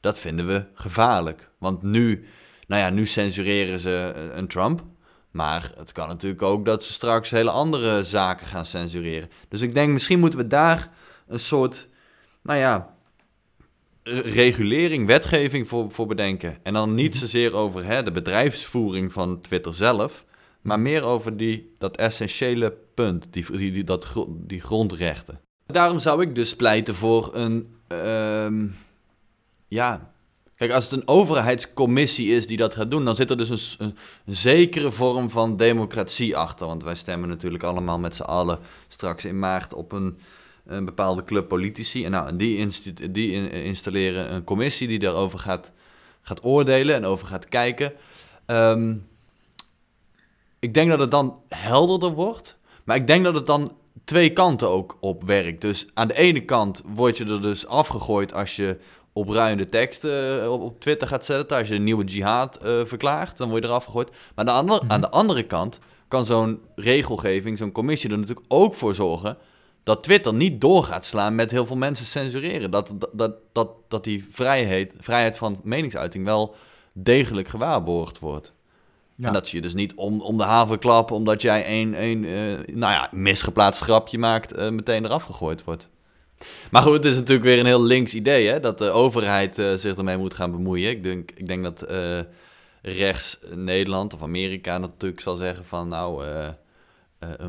dat 0.00 0.18
vinden 0.18 0.46
we 0.46 0.64
gevaarlijk. 0.74 1.50
Want 1.58 1.82
nu, 1.82 2.26
nou 2.66 2.82
ja, 2.82 2.90
nu 2.90 3.06
censureren 3.06 3.80
ze 3.80 4.12
een 4.34 4.48
Trump. 4.48 4.82
Maar 5.30 5.72
het 5.76 5.92
kan 5.92 6.08
natuurlijk 6.08 6.42
ook 6.42 6.64
dat 6.64 6.84
ze 6.84 6.92
straks 6.92 7.30
hele 7.30 7.50
andere 7.50 8.04
zaken 8.04 8.46
gaan 8.46 8.66
censureren. 8.66 9.30
Dus 9.48 9.60
ik 9.60 9.74
denk, 9.74 9.92
misschien 9.92 10.18
moeten 10.18 10.38
we 10.38 10.46
daar 10.46 10.90
een 11.26 11.38
soort, 11.38 11.88
nou 12.42 12.58
ja, 12.58 12.94
regulering, 14.02 15.06
wetgeving 15.06 15.68
voor, 15.68 15.90
voor 15.90 16.06
bedenken. 16.06 16.58
En 16.62 16.72
dan 16.72 16.94
niet 16.94 17.10
mhm. 17.10 17.18
zozeer 17.18 17.54
over 17.54 17.84
hè, 17.84 18.02
de 18.02 18.12
bedrijfsvoering 18.12 19.12
van 19.12 19.40
Twitter 19.40 19.74
zelf, 19.74 20.24
maar 20.60 20.80
meer 20.80 21.02
over 21.02 21.36
die, 21.36 21.74
dat 21.78 21.96
essentiële 21.96 22.74
punt, 22.94 23.32
die, 23.32 23.56
die, 23.56 23.72
die, 23.72 23.84
dat, 23.84 24.26
die 24.28 24.60
grondrechten. 24.60 25.40
Daarom 25.66 25.98
zou 25.98 26.22
ik 26.22 26.34
dus 26.34 26.56
pleiten 26.56 26.94
voor 26.94 27.34
een, 27.34 27.74
ehm, 27.86 28.66
ja, 29.68 30.09
Kijk, 30.60 30.72
als 30.72 30.90
het 30.90 31.00
een 31.00 31.08
overheidscommissie 31.08 32.34
is 32.34 32.46
die 32.46 32.56
dat 32.56 32.74
gaat 32.74 32.90
doen, 32.90 33.04
dan 33.04 33.14
zit 33.14 33.30
er 33.30 33.36
dus 33.36 33.76
een, 33.78 33.96
zekere 34.26 34.90
vorm 34.90 35.30
van 35.30 35.56
democratie 35.56 36.36
achter. 36.36 36.66
Want 36.66 36.82
wij 36.82 36.94
stemmen 36.94 37.28
natuurlijk 37.28 37.62
allemaal 37.62 37.98
met 37.98 38.16
z'n 38.16 38.22
allen 38.22 38.58
straks 38.88 39.24
in 39.24 39.38
maart 39.38 39.74
op 39.74 39.92
een, 39.92 40.18
een 40.66 40.84
bepaalde 40.84 41.24
club 41.24 41.48
politici. 41.48 42.04
En 42.04 42.10
nou, 42.10 42.36
die, 42.36 42.66
die 43.10 43.50
installeren 43.62 44.34
een 44.34 44.44
commissie 44.44 44.88
die 44.88 44.98
daarover 44.98 45.38
gaat, 45.38 45.72
gaat 46.22 46.44
oordelen 46.44 46.94
en 46.94 47.04
over 47.04 47.26
gaat 47.26 47.48
kijken. 47.48 47.92
Ehm, 48.46 48.94
ik 50.58 50.74
denk 50.74 50.90
dat 50.90 51.00
het 51.00 51.10
dan 51.10 51.42
helderder 51.48 52.10
wordt. 52.10 52.58
Maar 52.84 52.96
ik 52.96 53.06
denk 53.06 53.24
dat 53.24 53.34
het 53.34 53.46
dan 53.46 53.72
twee 54.04 54.32
kanten 54.32 54.68
ook 54.68 54.96
op 55.00 55.24
werkt. 55.24 55.60
Dus 55.60 55.86
aan 55.94 56.08
de 56.08 56.16
ene 56.16 56.44
kant 56.44 56.82
word 56.86 57.16
je 57.16 57.24
er 57.24 57.42
dus 57.42 57.66
afgegooid 57.66 58.34
als 58.34 58.56
je 58.56 58.78
opruiende 59.12 59.64
teksten 59.64 60.42
uh, 60.42 60.52
op, 60.52 60.80
Twitter 60.80 61.08
gaat 61.08 61.24
zetten. 61.24 61.56
Als 61.56 61.68
je 61.68 61.74
een 61.74 61.84
nieuwe 61.84 62.04
jihad 62.04 62.58
uh, 62.64 62.84
verklaart, 62.84 63.36
dan 63.36 63.48
word 63.48 63.62
je 63.62 63.68
eraf 63.68 63.84
gegooid. 63.84 64.10
Maar 64.10 64.18
aan 64.34 64.46
de, 64.46 64.52
andere, 64.52 64.82
aan 64.88 65.00
de 65.00 65.10
andere 65.10 65.42
kant 65.42 65.80
kan 66.08 66.24
zo'n 66.24 66.60
regelgeving, 66.74 67.58
zo'n 67.58 67.72
commissie 67.72 68.10
er 68.10 68.18
natuurlijk 68.18 68.46
ook 68.48 68.74
voor 68.74 68.94
zorgen 68.94 69.36
dat 69.82 70.02
Twitter 70.02 70.34
niet 70.34 70.60
door 70.60 70.84
gaat 70.84 71.04
slaan 71.04 71.34
met 71.34 71.50
heel 71.50 71.66
veel 71.66 71.76
mensen 71.76 72.06
censureren. 72.06 72.70
Dat, 72.70 72.92
dat, 73.12 73.34
dat, 73.52 73.70
dat, 73.88 74.04
die 74.04 74.26
vrijheid, 74.30 74.92
vrijheid 74.98 75.36
van 75.36 75.60
meningsuiting 75.62 76.24
wel 76.24 76.54
degelijk 76.92 77.48
gewaarborgd 77.48 78.18
wordt. 78.18 78.52
En 79.20 79.32
dat 79.32 79.48
zie 79.48 79.56
je 79.56 79.64
dus 79.64 79.74
niet 79.74 79.94
om, 79.94 80.20
om 80.20 80.36
de 80.36 80.44
haven 80.44 80.78
klappen 80.78 81.16
omdat 81.16 81.42
jij 81.42 81.80
een, 81.80 82.02
een 82.02 82.24
uh, 82.24 82.76
nou 82.76 82.92
ja, 82.92 83.08
misgeplaatst 83.12 83.82
grapje 83.82 84.18
maakt, 84.18 84.58
uh, 84.58 84.68
meteen 84.68 85.04
eraf 85.04 85.22
gegooid 85.22 85.64
wordt. 85.64 85.88
Maar 86.70 86.82
goed, 86.82 86.92
het 86.92 87.04
is 87.04 87.16
natuurlijk 87.16 87.46
weer 87.46 87.58
een 87.58 87.66
heel 87.66 87.82
links 87.82 88.14
idee, 88.14 88.48
hè? 88.48 88.60
Dat 88.60 88.78
de 88.78 88.90
overheid 88.90 89.58
uh, 89.58 89.74
zich 89.74 89.96
ermee 89.96 90.16
moet 90.16 90.34
gaan 90.34 90.50
bemoeien. 90.50 90.90
Ik 90.90 91.02
denk, 91.02 91.30
ik 91.34 91.46
denk 91.46 91.62
dat 91.62 91.86
rechts 92.82 93.38
Nederland 93.54 94.14
of 94.14 94.22
Amerika 94.22 94.78
natuurlijk 94.78 95.20
zal 95.20 95.36
zeggen 95.36 95.64
van... 95.64 95.88
nou, 95.88 96.24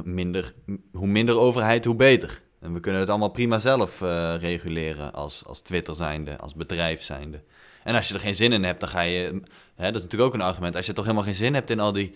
minder, 0.03 0.53
hoe 0.93 1.07
minder 1.07 1.37
overheid, 1.37 1.85
hoe 1.85 1.95
beter. 1.95 2.41
En 2.59 2.73
we 2.73 2.79
kunnen 2.79 3.01
het 3.01 3.09
allemaal 3.09 3.29
prima 3.29 3.59
zelf 3.59 4.01
reguleren 4.39 5.13
als, 5.13 5.43
als 5.45 5.61
Twitter 5.61 5.95
zijnde, 5.95 6.37
als 6.37 6.55
bedrijf 6.55 7.01
zijnde. 7.01 7.41
En 7.83 7.95
als 7.95 8.07
je 8.07 8.13
er 8.13 8.19
geen 8.19 8.35
zin 8.35 8.51
in 8.51 8.63
hebt, 8.63 8.79
dan 8.79 8.89
ga 8.89 9.01
je. 9.01 9.41
Hè, 9.75 9.85
dat 9.85 9.95
is 9.95 10.03
natuurlijk 10.03 10.21
ook 10.21 10.33
een 10.33 10.47
argument. 10.47 10.75
Als 10.75 10.85
je 10.85 10.93
toch 10.93 11.05
helemaal 11.05 11.25
geen 11.25 11.35
zin 11.35 11.53
hebt 11.53 11.69
in 11.69 11.79
al 11.79 11.91
die, 11.91 12.13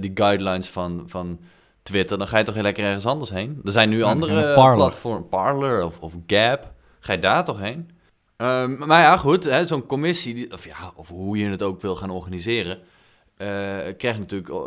die 0.00 0.10
guidelines 0.14 0.68
van, 0.68 1.04
van 1.06 1.40
Twitter, 1.82 2.18
dan 2.18 2.28
ga 2.28 2.38
je 2.38 2.44
toch 2.44 2.54
heel 2.54 2.62
lekker 2.62 2.84
ergens 2.84 3.06
anders 3.06 3.30
heen. 3.30 3.60
Er 3.64 3.72
zijn 3.72 3.88
nu 3.88 4.02
andere 4.02 4.54
platforms, 4.54 5.26
Parler 5.30 5.84
of, 5.84 6.00
of 6.00 6.14
Gap. 6.26 6.72
Ga 7.00 7.12
je 7.12 7.18
daar 7.18 7.44
toch 7.44 7.60
heen? 7.60 7.90
Um, 8.36 8.78
maar 8.86 9.00
ja, 9.00 9.16
goed, 9.16 9.50
zo'n 9.64 9.86
commissie, 9.86 10.34
die, 10.34 10.52
of, 10.52 10.64
ja, 10.64 10.92
of 10.94 11.08
hoe 11.08 11.38
je 11.38 11.50
het 11.50 11.62
ook 11.62 11.80
wil 11.80 11.96
gaan 11.96 12.10
organiseren, 12.10 12.78
uh, 13.38 13.48
krijgt 13.96 14.18
natuurlijk 14.18 14.50
eh, 14.50 14.58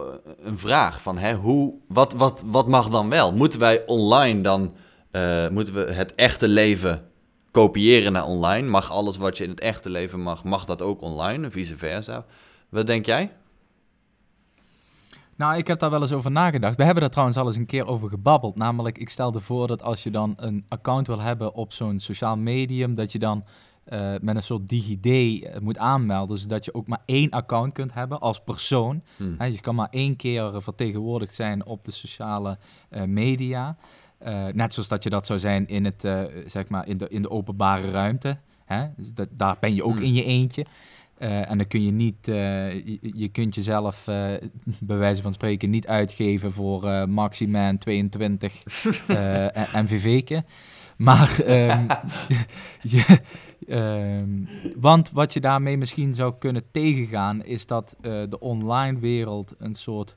een 0.44 0.58
vraag 0.58 1.02
van 1.02 1.18
hè, 1.18 1.34
hoe, 1.36 1.74
wat, 1.88 2.14
wat, 2.14 2.44
wat 2.46 2.68
mag 2.68 2.90
dan 2.90 3.10
wel? 3.10 3.34
Moeten 3.34 3.60
wij 3.60 3.86
online 3.86 4.42
dan, 4.42 4.74
uh, 5.12 5.48
moeten 5.48 5.74
we 5.74 5.92
het 5.92 6.16
echte 6.16 6.48
leven 6.48 7.08
kopiëren 7.52 8.12
naar 8.12 8.26
online. 8.26 8.68
Mag 8.68 8.92
alles 8.92 9.18
wat 9.18 9.38
je 9.38 9.44
in 9.44 9.50
het 9.50 9.60
echte 9.60 9.90
leven 9.90 10.20
mag, 10.20 10.44
mag 10.44 10.66
dat 10.66 10.82
ook 10.82 11.02
online 11.02 11.44
en 11.44 11.52
vice 11.52 11.78
versa. 11.78 12.26
Wat 12.70 12.88
denk 12.88 13.06
jij? 13.06 13.32
Nou, 15.44 15.58
ik 15.58 15.68
heb 15.68 15.80
daar 15.80 15.90
wel 15.90 16.02
eens 16.02 16.12
over 16.12 16.32
nagedacht. 16.32 16.76
We 16.76 16.84
hebben 16.84 17.02
daar 17.02 17.12
trouwens 17.12 17.38
al 17.38 17.48
eens 17.48 17.56
een 17.56 17.66
keer 17.66 17.88
over 17.88 18.10
gebabbeld. 18.10 18.58
Namelijk, 18.58 18.98
ik 18.98 19.10
stelde 19.10 19.40
voor 19.40 19.68
dat 19.68 19.84
als 19.84 20.04
je 20.04 20.12
dan 20.12 20.34
een 20.38 20.66
account 20.70 21.08
wil 21.08 21.20
hebben 21.20 21.54
op 21.54 21.74
zo'n 21.74 22.00
sociaal 22.00 22.38
medium, 22.38 22.94
dat 22.96 23.12
je 23.12 23.20
dan 23.20 23.44
uh, 23.94 24.14
met 24.22 24.36
een 24.36 24.44
soort 24.44 24.70
DigiD 24.70 25.06
uh, 25.06 25.58
moet 25.60 25.78
aanmelden, 25.78 26.38
zodat 26.38 26.66
je 26.66 26.74
ook 26.74 26.88
maar 26.88 27.02
één 27.06 27.30
account 27.30 27.74
kunt 27.74 27.94
hebben 27.94 28.20
als 28.20 28.40
persoon. 28.40 29.04
Hmm. 29.18 29.44
je 29.44 29.62
kan 29.62 29.76
maar 29.76 29.88
één 29.92 30.16
keer 30.16 30.62
vertegenwoordigd 30.62 31.36
zijn 31.36 31.66
op 31.66 31.86
de 31.86 31.92
sociale 31.92 32.58
uh, 32.90 33.04
media. 33.04 33.78
Uh, 34.28 34.46
net 34.54 34.74
zoals 34.74 34.90
dat 34.90 35.04
je 35.04 35.10
dat 35.10 35.26
zou 35.26 35.40
zijn 35.40 35.68
in, 35.68 35.86
het, 35.86 36.08
zeg 36.46 36.68
maar 36.70 36.88
in, 36.88 36.98
de, 36.98 37.10
in 37.10 37.22
de 37.22 37.30
openbare 37.30 37.92
ruimte. 37.92 38.38
Hè? 38.66 38.88
Dus 38.98 39.14
dat, 39.14 39.28
daar 39.32 39.58
ben 39.60 39.76
je 39.76 39.84
ook 39.84 39.96
hmm. 39.96 40.04
in 40.04 40.14
je 40.14 40.24
eentje. 40.24 40.66
Uh, 41.20 41.50
en 41.50 41.58
dan 41.58 41.68
kun 41.68 41.84
je 41.84 41.92
niet, 41.92 42.18
je, 42.26 43.00
je, 43.14 43.30
kunt 43.30 43.56
jezelf 43.56 44.06
bij 44.80 44.98
wijze 44.98 45.22
van 45.22 45.34
spreken 45.34 45.70
niet 45.70 45.88
uitgeven 45.88 46.52
voor 46.52 47.10
Maximan 47.10 47.78
22 47.78 48.64
MVV'ken. 49.74 50.46
Maar, 50.98 51.40
um, 51.48 51.88
je, 52.94 53.20
um, 53.68 54.48
want 54.76 55.12
wat 55.12 55.34
je 55.34 55.40
daarmee 55.40 55.78
misschien 55.78 56.14
zou 56.14 56.34
kunnen 56.40 56.64
tegengaan, 56.72 57.44
is 57.44 57.66
dat 57.66 57.96
de 58.02 58.40
online 58.40 59.00
wereld 59.00 59.56
een 59.58 59.76
soort, 59.76 60.16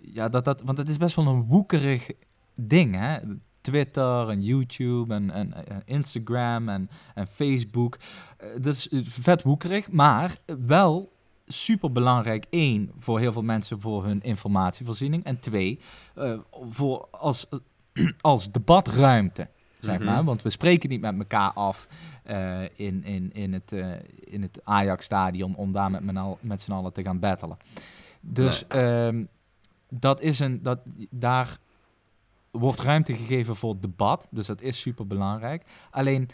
ja, 0.00 0.28
dat, 0.28 0.44
dat, 0.44 0.62
want 0.62 0.78
het 0.78 0.88
is 0.88 0.96
best 0.96 1.16
wel 1.16 1.26
een 1.26 1.44
woekerig 1.44 2.10
ding, 2.54 2.94
hè? 2.94 3.18
Twitter 3.60 4.28
en 4.28 4.42
YouTube 4.42 5.14
en, 5.14 5.30
en, 5.30 5.54
Instagram 5.84 6.68
en, 6.68 6.90
en 7.14 7.26
Facebook. 7.26 7.98
Uh, 8.44 8.48
dat 8.60 8.74
is 8.74 8.88
vet 9.08 9.42
woekerig, 9.42 9.90
maar 9.90 10.36
wel 10.66 11.12
super 11.46 11.92
belangrijk. 11.92 12.46
Eén, 12.50 12.92
voor 12.98 13.18
heel 13.18 13.32
veel 13.32 13.42
mensen 13.42 13.80
voor 13.80 14.04
hun 14.04 14.22
informatievoorziening. 14.22 15.24
En 15.24 15.40
twee, 15.40 15.80
uh, 16.18 16.38
voor 16.50 17.08
als, 17.10 17.46
als 18.20 18.52
debatruimte. 18.52 19.48
Zeg 19.78 19.98
maar. 19.98 20.16
Mhm. 20.16 20.24
Want 20.24 20.42
we 20.42 20.50
spreken 20.50 20.88
niet 20.88 21.00
met 21.00 21.18
elkaar 21.18 21.52
af 21.52 21.88
uh, 22.30 22.62
in, 22.62 23.04
in, 23.04 23.32
in 23.32 23.52
het, 23.52 23.72
in 24.20 24.42
het 24.42 24.60
Ajax-stadion 24.64 25.54
om 25.54 25.72
daar 25.72 25.90
met, 25.90 26.02
met 26.40 26.62
z'n 26.62 26.72
allen 26.72 26.92
te 26.92 27.02
gaan 27.02 27.18
battelen. 27.18 27.56
Dus 28.20 28.64
nee. 28.68 29.06
Ehm, 29.06 29.24
dat 29.88 30.20
is 30.20 30.38
een, 30.38 30.62
dat, 30.62 30.80
daar 31.10 31.58
wordt 32.50 32.80
ruimte 32.82 33.14
gegeven 33.14 33.56
voor 33.56 33.74
debat. 33.80 34.26
Dus 34.30 34.46
dat 34.46 34.60
is 34.60 34.80
super 34.80 35.06
belangrijk. 35.06 35.62
Alleen 35.90 36.28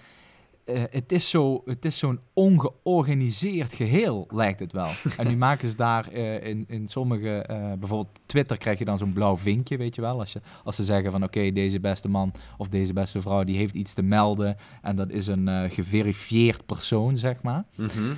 eh, 0.65 0.83
het 0.91 1.13
is 1.13 1.31
zo- 1.31 1.63
het 1.65 1.85
is 1.85 1.99
zo'n 1.99 2.21
ongeorganiseerd 2.33 3.73
geheel, 3.75 4.27
lijkt 4.31 4.61
het 4.61 4.73
wel. 4.73 4.91
en 5.19 5.27
nu 5.29 5.37
maken 5.37 5.69
ze 5.69 5.77
daar 5.77 6.09
eh, 6.09 6.47
in, 6.47 6.65
in 6.69 6.89
sommige, 6.89 7.39
eh, 7.43 7.57
bijvoorbeeld 7.79 8.19
Twitter 8.27 8.57
krijg 8.59 8.79
je 8.79 8.85
dan 8.85 8.99
zo'n 8.99 9.13
blauw 9.13 9.37
vinkje, 9.37 9.77
weet 9.77 9.95
je 9.95 10.01
wel. 10.01 10.19
Als, 10.19 10.33
je, 10.33 10.41
als 10.65 10.77
ze 10.77 10.85
zeggen 10.85 11.11
van 11.11 11.23
oké, 11.23 11.53
deze 11.53 11.81
beste 11.81 12.09
man 12.09 12.33
of 12.59 12.69
deze 12.69 12.93
beste 12.93 13.21
vrouw, 13.21 13.45
die 13.45 13.57
heeft 13.57 13.75
iets 13.75 13.93
te 13.95 14.03
melden. 14.03 14.57
En 14.83 14.97
dat 14.97 15.11
is 15.11 15.27
een 15.27 15.71
geverifieerd 15.71 16.67
persoon, 16.67 17.17
zeg 17.17 17.43
maar. 17.43 17.65
Mhm. 17.77 18.13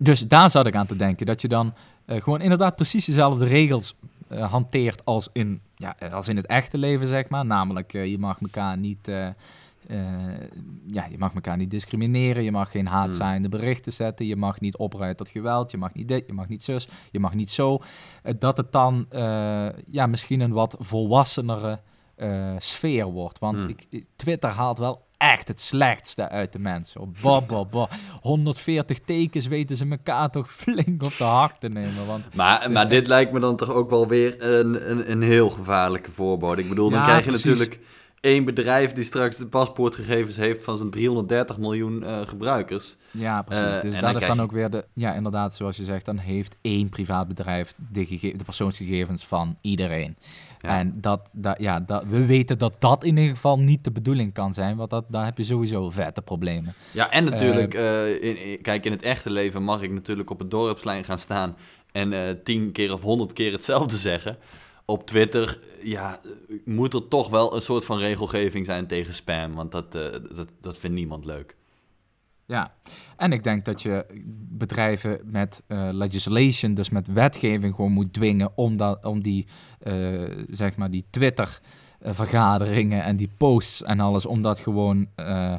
Dus 0.00 0.20
daar 0.20 0.50
zat 0.50 0.66
ik 0.66 0.74
aan 0.76 0.86
te 0.86 0.96
denken. 0.96 1.26
Dat 1.26 1.40
je 1.40 1.48
dan 1.48 1.74
gewoon 2.06 2.40
inderdaad 2.40 2.74
precies 2.76 3.04
dezelfde 3.04 3.44
regels 3.44 3.94
eh, 4.32 4.50
hanteert 4.50 5.04
als 5.04 5.28
in, 5.32 5.60
ja, 5.76 5.96
als 6.12 6.28
in 6.28 6.36
het 6.36 6.46
echte 6.46 6.78
leven, 6.78 7.08
zeg 7.08 7.28
maar. 7.28 7.46
Namelijk, 7.46 7.94
eh, 7.94 8.06
je 8.06 8.18
mag 8.18 8.40
elkaar 8.40 8.78
niet... 8.78 9.08
eh, 9.08 9.26
eh, 9.86 10.48
ja, 10.86 11.06
je 11.10 11.18
mag 11.18 11.34
elkaar 11.34 11.56
niet 11.56 11.70
discrimineren, 11.70 12.42
je 12.42 12.52
mag 12.52 12.70
geen 12.70 12.86
haatzaaiende 12.86 13.48
berichten 13.48 13.92
zetten, 13.92 14.26
je 14.26 14.36
mag 14.36 14.60
niet 14.60 14.76
opruien 14.76 15.16
tot 15.16 15.28
geweld, 15.28 15.70
je 15.70 15.78
mag 15.78 15.94
niet 15.94 16.08
dit, 16.08 16.24
je 16.26 16.32
mag 16.32 16.48
niet 16.48 16.62
zus, 16.64 16.88
je 17.10 17.20
mag 17.20 17.34
niet 17.34 17.50
zo. 17.50 17.78
Eh, 18.22 18.34
dat 18.38 18.56
het 18.56 18.72
dan 18.72 19.06
eh, 19.08 19.68
ja, 19.90 20.06
misschien 20.06 20.40
een 20.40 20.52
wat 20.52 20.76
volwassenere 20.78 21.80
eh, 22.14 22.54
sfeer 22.58 23.04
wordt. 23.06 23.38
Want 23.38 23.60
Hmm. 23.60 23.68
ik, 23.68 24.06
Twitter 24.16 24.50
haalt 24.50 24.78
wel 24.78 25.06
echt 25.22 25.48
het 25.48 25.60
slechtste 25.60 26.28
uit 26.28 26.52
de 26.52 26.58
mensen. 26.58 27.14
Bah, 27.22 27.46
bah, 27.46 27.70
bah. 27.70 27.90
140 28.20 28.98
tekens 29.04 29.46
weten 29.46 29.76
ze 29.76 29.86
elkaar 29.90 30.30
toch 30.30 30.52
flink 30.52 31.02
op 31.02 31.14
de 31.18 31.24
hak 31.24 31.56
te 31.58 31.68
nemen. 31.68 32.06
Want 32.06 32.34
Maar, 32.34 32.70
maar 32.70 32.88
dit 32.88 33.06
lijkt 33.06 33.32
me 33.32 33.40
dan 33.40 33.56
toch 33.56 33.70
ook 33.72 33.90
wel 33.90 34.06
weer 34.08 34.44
een, 34.44 34.90
een, 34.90 35.10
een 35.10 35.22
heel 35.22 35.50
gevaarlijke 35.50 36.10
voorbode. 36.10 36.62
Ik 36.62 36.68
bedoel, 36.68 36.90
dan 36.90 37.02
krijg 37.02 37.24
je 37.24 37.30
precies. 37.30 37.44
natuurlijk 37.58 37.80
één 38.20 38.44
bedrijf 38.44 38.92
die 38.92 39.04
straks 39.04 39.36
de 39.36 39.46
paspoortgegevens 39.46 40.36
heeft 40.36 40.62
van 40.62 40.76
zijn 40.76 40.90
330 40.90 41.58
miljoen 41.58 42.04
eh, 42.04 42.18
gebruikers. 42.24 42.96
Ja, 43.10 43.42
precies. 43.42 43.64
Eh, 43.76 43.80
dus 43.82 43.94
en 43.94 44.00
dat 44.00 44.12
dan 44.12 44.20
is 44.20 44.26
dan 44.26 44.36
je- 44.36 44.42
ook 44.42 44.52
weer 44.52 44.70
de... 44.70 44.84
Ja, 44.94 45.12
inderdaad, 45.14 45.56
zoals 45.56 45.76
je 45.76 45.84
zegt, 45.84 46.04
dan 46.04 46.18
heeft 46.18 46.56
één 46.60 46.88
privaat 46.88 47.28
bedrijf 47.28 47.74
de, 47.92 48.06
de 48.36 48.44
persoonsgegevens 48.44 49.24
van 49.24 49.56
iedereen. 49.60 50.16
Ja. 50.62 50.78
En 50.78 51.00
dat, 51.00 51.20
dat, 51.32 51.60
ja, 51.60 51.80
dat, 51.80 52.04
we 52.04 52.26
weten 52.26 52.58
dat 52.58 52.76
dat 52.78 53.04
in 53.04 53.16
ieder 53.16 53.34
geval 53.34 53.58
niet 53.58 53.84
de 53.84 53.90
bedoeling 53.90 54.32
kan 54.32 54.54
zijn, 54.54 54.76
want 54.76 54.90
dat, 54.90 55.04
daar 55.08 55.24
heb 55.24 55.38
je 55.38 55.44
sowieso 55.44 55.90
vette 55.90 56.22
problemen. 56.22 56.74
Ja, 56.92 57.10
en 57.10 57.24
natuurlijk, 57.24 57.74
eh, 57.74 58.22
in, 58.22 58.36
in- 58.36 58.60
kijk, 58.62 58.84
in 58.84 58.92
het 58.92 59.02
echte 59.02 59.30
leven 59.30 59.62
mag 59.62 59.82
ik 59.82 59.90
natuurlijk 59.90 60.30
op 60.30 60.38
het 60.38 60.50
dorpslijn 60.50 61.04
gaan 61.04 61.18
staan 61.18 61.56
en 61.92 62.12
eh, 62.12 62.34
tien 62.44 62.72
keer 62.72 62.92
of 62.92 63.02
honderd 63.02 63.32
keer 63.32 63.52
hetzelfde 63.52 63.96
zeggen. 64.10 64.36
Op 64.84 65.06
Twitter, 65.06 65.58
ja, 65.82 66.20
moet 66.64 66.94
er 66.94 67.08
toch 67.08 67.28
wel 67.28 67.54
een 67.54 67.60
soort 67.60 67.84
van 67.84 67.98
regelgeving 67.98 68.66
zijn 68.66 68.86
tegen 68.86 69.14
spam, 69.14 69.54
want 69.54 69.72
dat, 69.72 69.94
eh, 69.94 70.02
dat, 70.36 70.48
dat 70.60 70.78
vindt 70.78 70.96
niemand 70.96 71.24
leuk. 71.24 71.56
Ja, 72.46 72.72
en 73.16 73.32
ik 73.32 73.42
denk 73.42 73.64
dat 73.64 73.82
je 73.82 74.06
bedrijven 74.48 75.20
met 75.24 75.62
eh, 75.66 75.88
legislation, 75.92 76.74
dus 76.74 76.90
met 76.90 77.06
wetgeving, 77.06 77.74
gewoon 77.74 77.92
moet 77.92 78.12
dwingen 78.12 78.50
om, 78.54 78.76
dat, 78.76 79.04
om 79.04 79.22
die, 79.22 79.46
eh, 79.78 79.92
zeg 80.50 80.76
maar, 80.76 80.90
die 80.90 81.04
Twitter-vergaderingen 81.10 83.02
en 83.04 83.16
die 83.16 83.30
posts 83.36 83.82
en 83.82 84.00
alles, 84.00 84.26
om 84.26 84.42
dat 84.42 84.58
gewoon, 84.58 85.06
eh, 85.14 85.54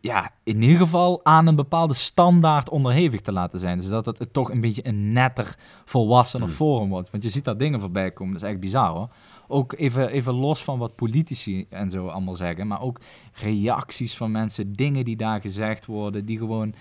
ja, 0.00 0.30
in 0.42 0.62
ieder 0.62 0.78
geval 0.78 1.24
aan 1.24 1.46
een 1.46 1.56
bepaalde 1.56 1.94
standaard 1.94 2.70
onderhevig 2.70 3.20
te 3.20 3.32
laten 3.32 3.58
zijn. 3.58 3.78
Dus 3.78 3.88
dat 3.88 4.06
het 4.06 4.32
toch 4.32 4.50
een 4.50 4.60
beetje 4.60 4.86
een 4.86 5.12
netter, 5.12 5.56
volwassener 5.84 6.46
Hmm. 6.46 6.56
forum 6.56 6.88
wordt. 6.88 7.10
Want 7.10 7.22
je 7.22 7.30
ziet 7.30 7.44
daar 7.44 7.56
dingen 7.56 7.80
voorbij 7.80 8.10
komen, 8.10 8.32
dat 8.32 8.42
is 8.42 8.48
echt 8.48 8.60
bizar 8.60 8.90
hoor. 8.90 9.08
Ook 9.52 9.72
even, 9.72 10.08
even 10.08 10.34
los 10.34 10.64
van 10.64 10.78
wat 10.78 10.94
politici 10.94 11.66
en 11.68 11.90
zo 11.90 12.06
allemaal 12.06 12.34
zeggen, 12.34 12.66
maar 12.66 12.80
ook 12.80 13.00
reacties 13.32 14.16
van 14.16 14.30
mensen, 14.30 14.72
dingen 14.72 15.04
die 15.04 15.16
daar 15.16 15.40
gezegd 15.40 15.86
worden, 15.86 16.24
die 16.24 16.38
gewoon, 16.38 16.74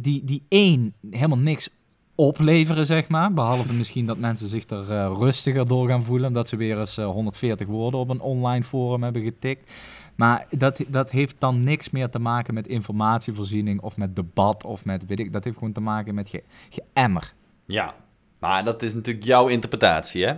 die, 0.00 0.24
die 0.24 0.42
één, 0.48 0.94
helemaal 1.10 1.38
niks 1.38 1.68
opleveren, 2.14 2.86
zeg 2.86 3.08
maar. 3.08 3.32
Behalve 3.32 3.72
misschien 3.72 4.06
dat 4.06 4.18
mensen 4.18 4.48
zich 4.48 4.68
er 4.68 4.92
eh, 4.92 5.16
rustiger 5.18 5.68
door 5.68 5.88
gaan 5.88 6.02
voelen, 6.02 6.28
omdat 6.28 6.48
ze 6.48 6.56
weer 6.56 6.78
eens 6.78 6.98
eh, 6.98 7.06
140 7.06 7.66
woorden 7.66 8.00
op 8.00 8.08
een 8.08 8.20
online 8.20 8.64
forum 8.64 9.02
hebben 9.02 9.22
getikt. 9.22 9.72
Maar 10.14 10.46
dat, 10.50 10.80
dat 10.88 11.10
heeft 11.10 11.36
dan 11.38 11.62
niks 11.62 11.90
meer 11.90 12.10
te 12.10 12.18
maken 12.18 12.54
met 12.54 12.66
informatievoorziening 12.66 13.80
of 13.80 13.96
met 13.96 14.16
debat 14.16 14.64
of 14.64 14.84
met, 14.84 15.06
weet 15.06 15.18
ik, 15.18 15.32
dat 15.32 15.44
heeft 15.44 15.56
gewoon 15.58 15.72
te 15.72 15.80
maken 15.80 16.14
met 16.14 16.28
ge, 16.28 16.42
geëmmer. 16.68 17.32
Ja, 17.66 17.94
maar 18.38 18.64
dat 18.64 18.82
is 18.82 18.94
natuurlijk 18.94 19.26
jouw 19.26 19.46
interpretatie, 19.46 20.24
hè? 20.24 20.34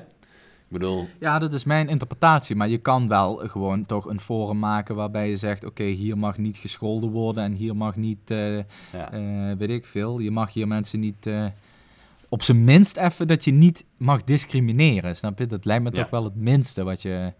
Ik 0.70 0.78
bedoel, 0.78 1.08
Ja, 1.20 1.38
dat 1.38 1.52
is 1.52 1.64
mijn 1.64 1.88
interpretatie. 1.88 2.56
Maar 2.56 2.68
je 2.68 2.78
kan 2.78 3.08
wel 3.08 3.36
gewoon 3.36 3.86
toch 3.86 4.06
een 4.06 4.20
forum 4.20 4.58
maken 4.58 4.94
waarbij 4.94 5.28
je 5.28 5.36
zegt: 5.36 5.64
oké, 5.64 5.84
hier 5.84 6.18
mag 6.18 6.38
niet 6.38 6.56
gescholden 6.56 7.10
worden 7.10 7.44
en 7.44 7.52
hier 7.52 7.76
mag 7.76 7.96
niet, 7.96 8.30
eh, 8.30 8.56
ja. 8.92 9.12
eh, 9.12 9.56
weet 9.58 9.70
ik 9.70 9.86
veel. 9.86 10.18
Je 10.18 10.30
mag 10.30 10.52
hier 10.52 10.68
mensen 10.68 11.00
niet. 11.00 11.26
eh, 11.26 11.44
op 12.28 12.42
zijn 12.42 12.64
minst 12.64 12.96
even 12.96 13.26
dat 13.28 13.44
je 13.44 13.52
niet 13.52 13.84
mag 13.96 14.24
discrimineren. 14.24 15.16
Snap 15.16 15.38
je? 15.38 15.46
Dat 15.46 15.64
lijkt 15.64 15.82
me 15.82 15.90
Ja. 15.92 16.00
toch 16.02 16.10
wel 16.10 16.24
het 16.24 16.36
minste 16.36 16.84
wat 16.84 17.02
je. 17.02 17.32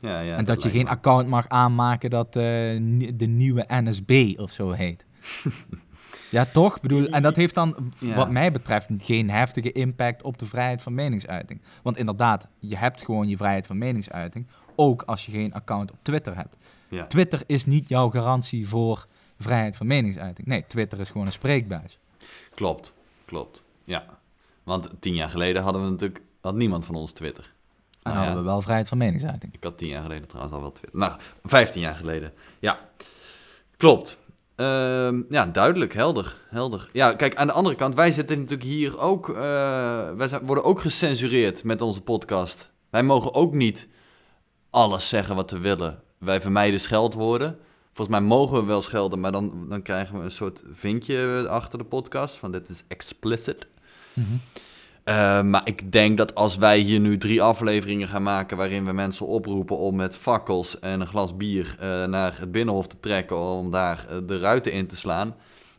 ja, 0.00 0.20
ja 0.20 0.36
en 0.36 0.44
dat, 0.44 0.62
je 0.62 0.70
geen 0.70 0.84
me. 0.84 0.90
account 0.90 1.28
mag 1.28 1.48
aanmaken 1.48 2.10
dat 2.10 2.32
de 2.32 3.26
nieuwe 3.28 3.64
NSB 3.68 4.32
of 4.36 4.52
zo 4.52 4.70
heet. 4.70 5.04
ja, 6.30 6.44
toch? 6.44 6.80
Bedoel, 6.80 7.06
en 7.08 7.22
dat 7.22 7.36
heeft 7.36 7.54
dan, 7.54 7.92
Ja. 7.98 8.14
wat 8.14 8.30
mij 8.30 8.50
betreft, 8.52 8.88
geen 8.98 9.30
heftige 9.30 9.72
impact 9.72 10.22
op 10.22 10.38
de 10.38 10.46
vrijheid 10.46 10.82
van 10.82 10.94
meningsuiting. 10.94 11.60
Want 11.82 11.96
inderdaad, 11.96 12.46
je 12.58 12.76
hebt 12.76 13.04
gewoon 13.04 13.28
je 13.28 13.36
vrijheid 13.36 13.66
van 13.66 13.78
meningsuiting, 13.78 14.46
ook 14.76 15.02
als 15.02 15.26
je 15.26 15.32
geen 15.32 15.54
account 15.54 15.90
op 15.90 15.98
Twitter 16.02 16.36
hebt. 16.36 16.56
Ja. 16.88 17.06
Twitter 17.06 17.42
is 17.46 17.64
niet 17.66 17.88
jouw 17.88 18.10
garantie 18.10 18.68
voor 18.68 19.06
vrijheid 19.38 19.76
van 19.76 19.86
meningsuiting. 19.86 20.46
Nee, 20.46 20.64
Twitter 20.66 21.00
is 21.00 21.10
gewoon 21.10 21.26
een 21.26 21.32
spreekbuis. 21.32 21.98
Klopt, 22.54 22.94
klopt. 23.24 23.64
Ja. 23.84 24.04
Want 24.62 24.90
tien 24.98 25.14
jaar 25.14 25.28
geleden 25.30 25.62
hadden 25.62 25.84
we 25.84 25.90
natuurlijk, 25.90 26.22
had 26.40 26.54
niemand 26.54 26.84
van 26.84 26.94
ons 26.94 27.12
Twitter. 27.12 27.44
En 27.44 28.10
Nou 28.10 28.16
ja. 28.16 28.24
hadden 28.24 28.42
we 28.44 28.50
wel 28.50 28.62
vrijheid 28.62 28.88
van 28.88 28.98
meningsuiting. 28.98 29.54
Ik 29.54 29.64
had 29.64 29.78
tien 29.78 29.88
jaar 29.88 30.02
geleden 30.02 30.28
trouwens 30.28 30.54
al 30.54 30.60
wel 30.60 30.72
Twitter. 30.72 30.98
Nou, 30.98 31.12
vijftien 31.44 31.80
jaar 31.80 31.94
geleden. 31.94 32.32
Ja, 32.58 32.78
klopt. 33.76 34.18
Ehm, 34.56 35.22
ja, 35.28 35.46
duidelijk, 35.46 35.94
helder, 35.94 36.36
helder. 36.48 36.88
Ja, 36.92 37.12
kijk, 37.14 37.34
aan 37.36 37.46
de 37.46 37.52
andere 37.52 37.74
kant, 37.74 37.94
wij 37.94 38.12
zitten 38.12 38.38
natuurlijk 38.38 38.68
hier 38.68 38.98
ook... 38.98 39.28
eh, 39.28 39.34
wij 40.16 40.28
worden 40.42 40.64
ook 40.64 40.80
gecensureerd 40.80 41.64
met 41.64 41.82
onze 41.82 42.02
podcast. 42.02 42.72
Wij 42.90 43.02
mogen 43.02 43.34
ook 43.34 43.54
niet 43.54 43.88
alles 44.70 45.08
zeggen 45.08 45.36
wat 45.36 45.50
we 45.50 45.58
willen. 45.58 46.02
Wij 46.18 46.40
vermijden 46.40 46.80
scheldwoorden. 46.80 47.58
Volgens 47.92 48.18
mij 48.18 48.26
mogen 48.26 48.56
we 48.56 48.64
wel 48.64 48.82
schelden, 48.82 49.20
maar 49.20 49.32
dan, 49.32 49.66
dan 49.68 49.82
krijgen 49.82 50.18
we 50.18 50.24
een 50.24 50.30
soort 50.30 50.62
vinkje 50.72 51.46
achter 51.48 51.78
de 51.78 51.84
podcast... 51.84 52.36
van 52.36 52.52
dit 52.52 52.68
is 52.68 52.84
explicit. 52.88 53.66
Eh, 55.04 55.42
maar 55.42 55.60
ik 55.64 55.92
denk 55.92 56.16
dat 56.16 56.34
als 56.34 56.56
wij 56.56 56.78
hier 56.78 57.00
nu 57.00 57.18
drie 57.18 57.42
afleveringen 57.42 58.08
gaan 58.08 58.22
maken 58.22 58.56
waarin 58.56 58.84
we 58.84 58.92
mensen 58.92 59.26
oproepen 59.26 59.76
om 59.76 59.96
met 59.96 60.16
fakkels 60.16 60.78
en 60.78 61.00
een 61.00 61.06
glas 61.06 61.36
bier 61.36 61.76
eh, 61.80 62.04
naar 62.04 62.38
het 62.38 62.52
binnenhof 62.52 62.86
te 62.86 63.00
trekken 63.00 63.38
om 63.38 63.70
daar 63.70 64.06
eh, 64.08 64.16
de 64.26 64.38
ruiten 64.38 64.72
in 64.72 64.86
te 64.86 64.96
slaan, 64.96 65.34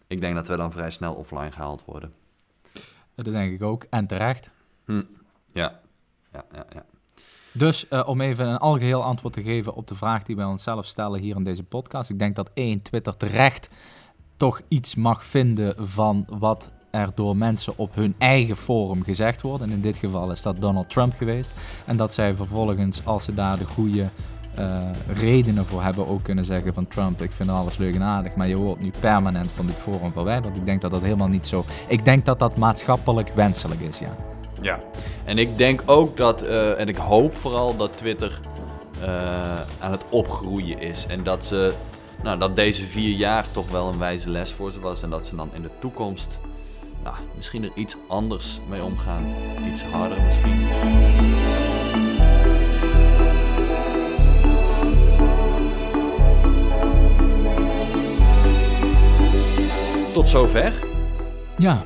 ik 0.07 0.21
denk 0.21 0.35
dat 0.35 0.47
we 0.47 0.57
dan 0.57 0.71
vrij 0.71 0.89
snel 0.89 1.13
offline 1.13 1.51
gehaald 1.51 1.85
worden. 1.85 2.13
Dat 3.15 3.25
denk 3.25 3.53
ik 3.53 3.63
ook. 3.63 3.85
En 3.89 4.07
terecht. 4.07 4.49
Ja, 5.51 5.79
ja, 6.31 6.45
ja. 6.53 6.65
ja. 6.73 6.85
Dus 7.51 7.87
om 7.87 8.21
even 8.21 8.47
een 8.47 8.57
algeheel 8.57 9.03
antwoord 9.03 9.33
te 9.33 9.43
geven 9.43 9.73
op 9.73 9.87
de 9.87 9.95
vraag 9.95 10.23
die 10.23 10.35
wij 10.35 10.45
onszelf 10.45 10.85
stellen 10.85 11.19
hier 11.19 11.35
in 11.35 11.43
deze 11.43 11.63
podcast. 11.63 12.09
Ik 12.09 12.19
denk 12.19 12.35
dat 12.35 12.51
één, 12.53 12.81
Twitter 12.81 13.17
terecht 13.17 13.69
toch 14.37 14.61
iets 14.67 14.95
mag 14.95 15.25
vinden 15.25 15.87
van 15.89 16.25
wat 16.29 16.71
er 16.95 17.09
door 17.15 17.37
mensen 17.37 17.73
op 17.75 17.95
hun 17.95 18.15
eigen 18.17 18.57
forum 18.57 19.03
gezegd 19.03 19.41
wordt. 19.41 19.63
En 19.63 19.69
in 19.69 19.81
dit 19.81 19.97
geval 19.97 20.31
is 20.31 20.41
dat 20.41 20.61
Donald 20.61 20.89
Trump 20.89 21.13
geweest. 21.13 21.51
En 21.85 21.97
dat 21.97 22.13
zij 22.13 22.35
vervolgens, 22.35 23.05
als 23.05 23.23
ze 23.23 23.33
daar 23.33 23.57
de 23.57 23.65
goede 23.65 24.05
eh, 24.55 24.81
redenen 25.07 25.65
voor 25.65 25.83
hebben, 25.83 26.07
ook 26.07 26.23
kunnen 26.23 26.45
zeggen 26.45 26.73
van 26.73 26.87
Trump, 26.87 27.21
ik 27.21 27.31
vind 27.31 27.49
alles 27.49 27.77
leuk 27.77 27.95
en 27.95 28.03
aardig, 28.03 28.35
maar 28.35 28.47
je 28.47 28.55
wordt 28.55 28.81
nu 28.81 28.91
permanent 28.99 29.51
van 29.51 29.65
dit 29.65 29.75
forum 29.75 30.11
verwijderd. 30.11 30.55
Ik 30.55 30.65
denk 30.65 30.81
dat 30.81 30.91
dat 30.91 31.01
helemaal 31.01 31.27
niet 31.27 31.47
zo... 31.47 31.65
Ik 31.87 32.05
denk 32.05 32.25
dat 32.25 32.39
dat 32.39 32.57
maatschappelijk 32.57 33.33
wenselijk 33.33 33.81
is, 33.81 33.99
ja. 33.99 34.15
Ja, 34.61 34.79
en 35.23 35.37
ik 35.37 35.57
denk 35.57 35.81
ook 35.85 36.17
dat, 36.17 36.41
eh, 36.41 36.79
en 36.79 36.87
ik 36.87 36.95
hoop 36.95 37.37
vooral 37.37 37.75
dat 37.75 37.97
Twitter 37.97 38.39
eh, 39.01 39.61
aan 39.79 39.91
het 39.91 40.03
opgroeien 40.09 40.79
is. 40.79 41.05
En 41.07 41.23
dat, 41.23 41.45
ze, 41.45 41.73
nou, 42.23 42.39
dat 42.39 42.55
deze 42.55 42.83
vier 42.83 43.15
jaar 43.15 43.45
toch 43.51 43.69
wel 43.69 43.87
een 43.87 43.97
wijze 43.97 44.29
les 44.29 44.51
voor 44.51 44.71
ze 44.71 44.79
was. 44.79 45.03
En 45.03 45.09
dat 45.09 45.25
ze 45.25 45.35
dan 45.35 45.49
in 45.53 45.61
de 45.61 45.69
toekomst 45.79 46.37
nou, 47.05 47.17
misschien 47.35 47.63
er 47.63 47.71
iets 47.73 47.95
anders 48.07 48.59
mee 48.69 48.83
omgaan. 48.83 49.23
Iets 49.71 49.83
harder 49.83 50.17
misschien. 50.21 50.67
Tot 60.13 60.29
zover. 60.29 60.73
Ja, 61.57 61.83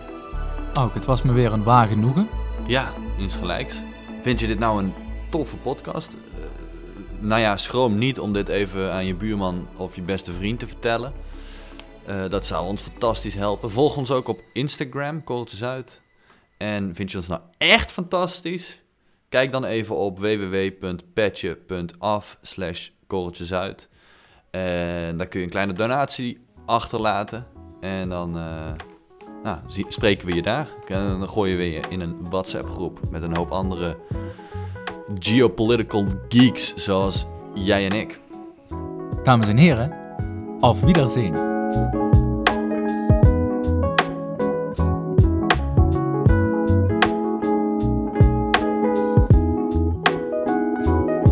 ook 0.74 0.94
het 0.94 1.06
was 1.06 1.22
me 1.22 1.34
weer 1.34 1.54
een 1.54 1.64
waar 1.64 1.88
genoegen. 1.88 2.28
Ja, 2.66 2.92
insgelijks. 3.18 3.82
Vind 4.22 4.40
je 4.40 4.48
dit 4.48 4.60
nou 4.60 4.84
een 4.84 4.94
toffe 5.30 5.58
podcast? 5.58 6.14
Eh, 6.14 6.44
nou 7.20 7.42
ja, 7.42 7.58
schroom 7.58 7.98
niet 7.98 8.20
om 8.20 8.34
dit 8.34 8.48
even 8.48 8.94
aan 8.94 9.06
je 9.06 9.16
buurman 9.16 9.68
of 9.76 9.96
je 9.96 10.02
beste 10.02 10.34
vriend 10.34 10.60
te 10.60 10.68
vertellen. 10.68 11.14
Eh, 12.10 12.30
dat 12.30 12.46
zou 12.46 12.68
ons 12.68 12.82
fantastisch 12.82 13.36
helpen. 13.36 13.72
Volg 13.72 13.98
ons 13.98 14.12
ook 14.12 14.28
op 14.28 14.40
Instagram, 14.54 15.24
Korreltje 15.24 15.58
Zuid. 15.58 16.02
En 16.58 16.96
vind 16.96 17.12
je 17.12 17.18
ons 17.18 17.28
nou 17.28 17.42
echt 17.58 17.92
fantastisch? 17.92 18.82
Kijk 19.28 19.52
dan 19.52 19.66
even 19.66 19.96
op 19.96 20.20
www.petje.af 20.20 22.38
slash. 22.42 22.90
En 24.52 25.18
daar 25.18 25.28
kun 25.28 25.40
je 25.40 25.46
een 25.46 25.52
kleine 25.52 25.74
donatie 25.74 26.46
achterlaten. 26.66 27.48
En 27.80 28.10
dan 28.10 28.38
uh, 28.38 28.72
nou, 29.44 29.58
spreken 29.68 30.28
we 30.28 30.36
je 30.36 30.42
daar. 30.42 30.68
En 30.88 31.20
dan 31.20 31.30
gooien 31.30 31.58
we 31.58 31.72
je 31.72 31.82
in 31.90 32.00
een 32.00 32.30
WhatsApp 32.30 32.70
groep 32.70 33.00
met 33.10 33.24
een 33.24 33.36
hoop 33.36 33.52
andere 33.52 33.98
geopolitical 35.20 36.06
geeks 36.28 36.76
zoals 36.76 37.26
jij 37.54 37.86
en 37.86 37.92
ik. 37.92 38.20
Dames 39.24 39.48
en 39.48 39.58
heren, 39.58 40.00
auf 40.60 40.82
Wiedersehen. 40.82 41.99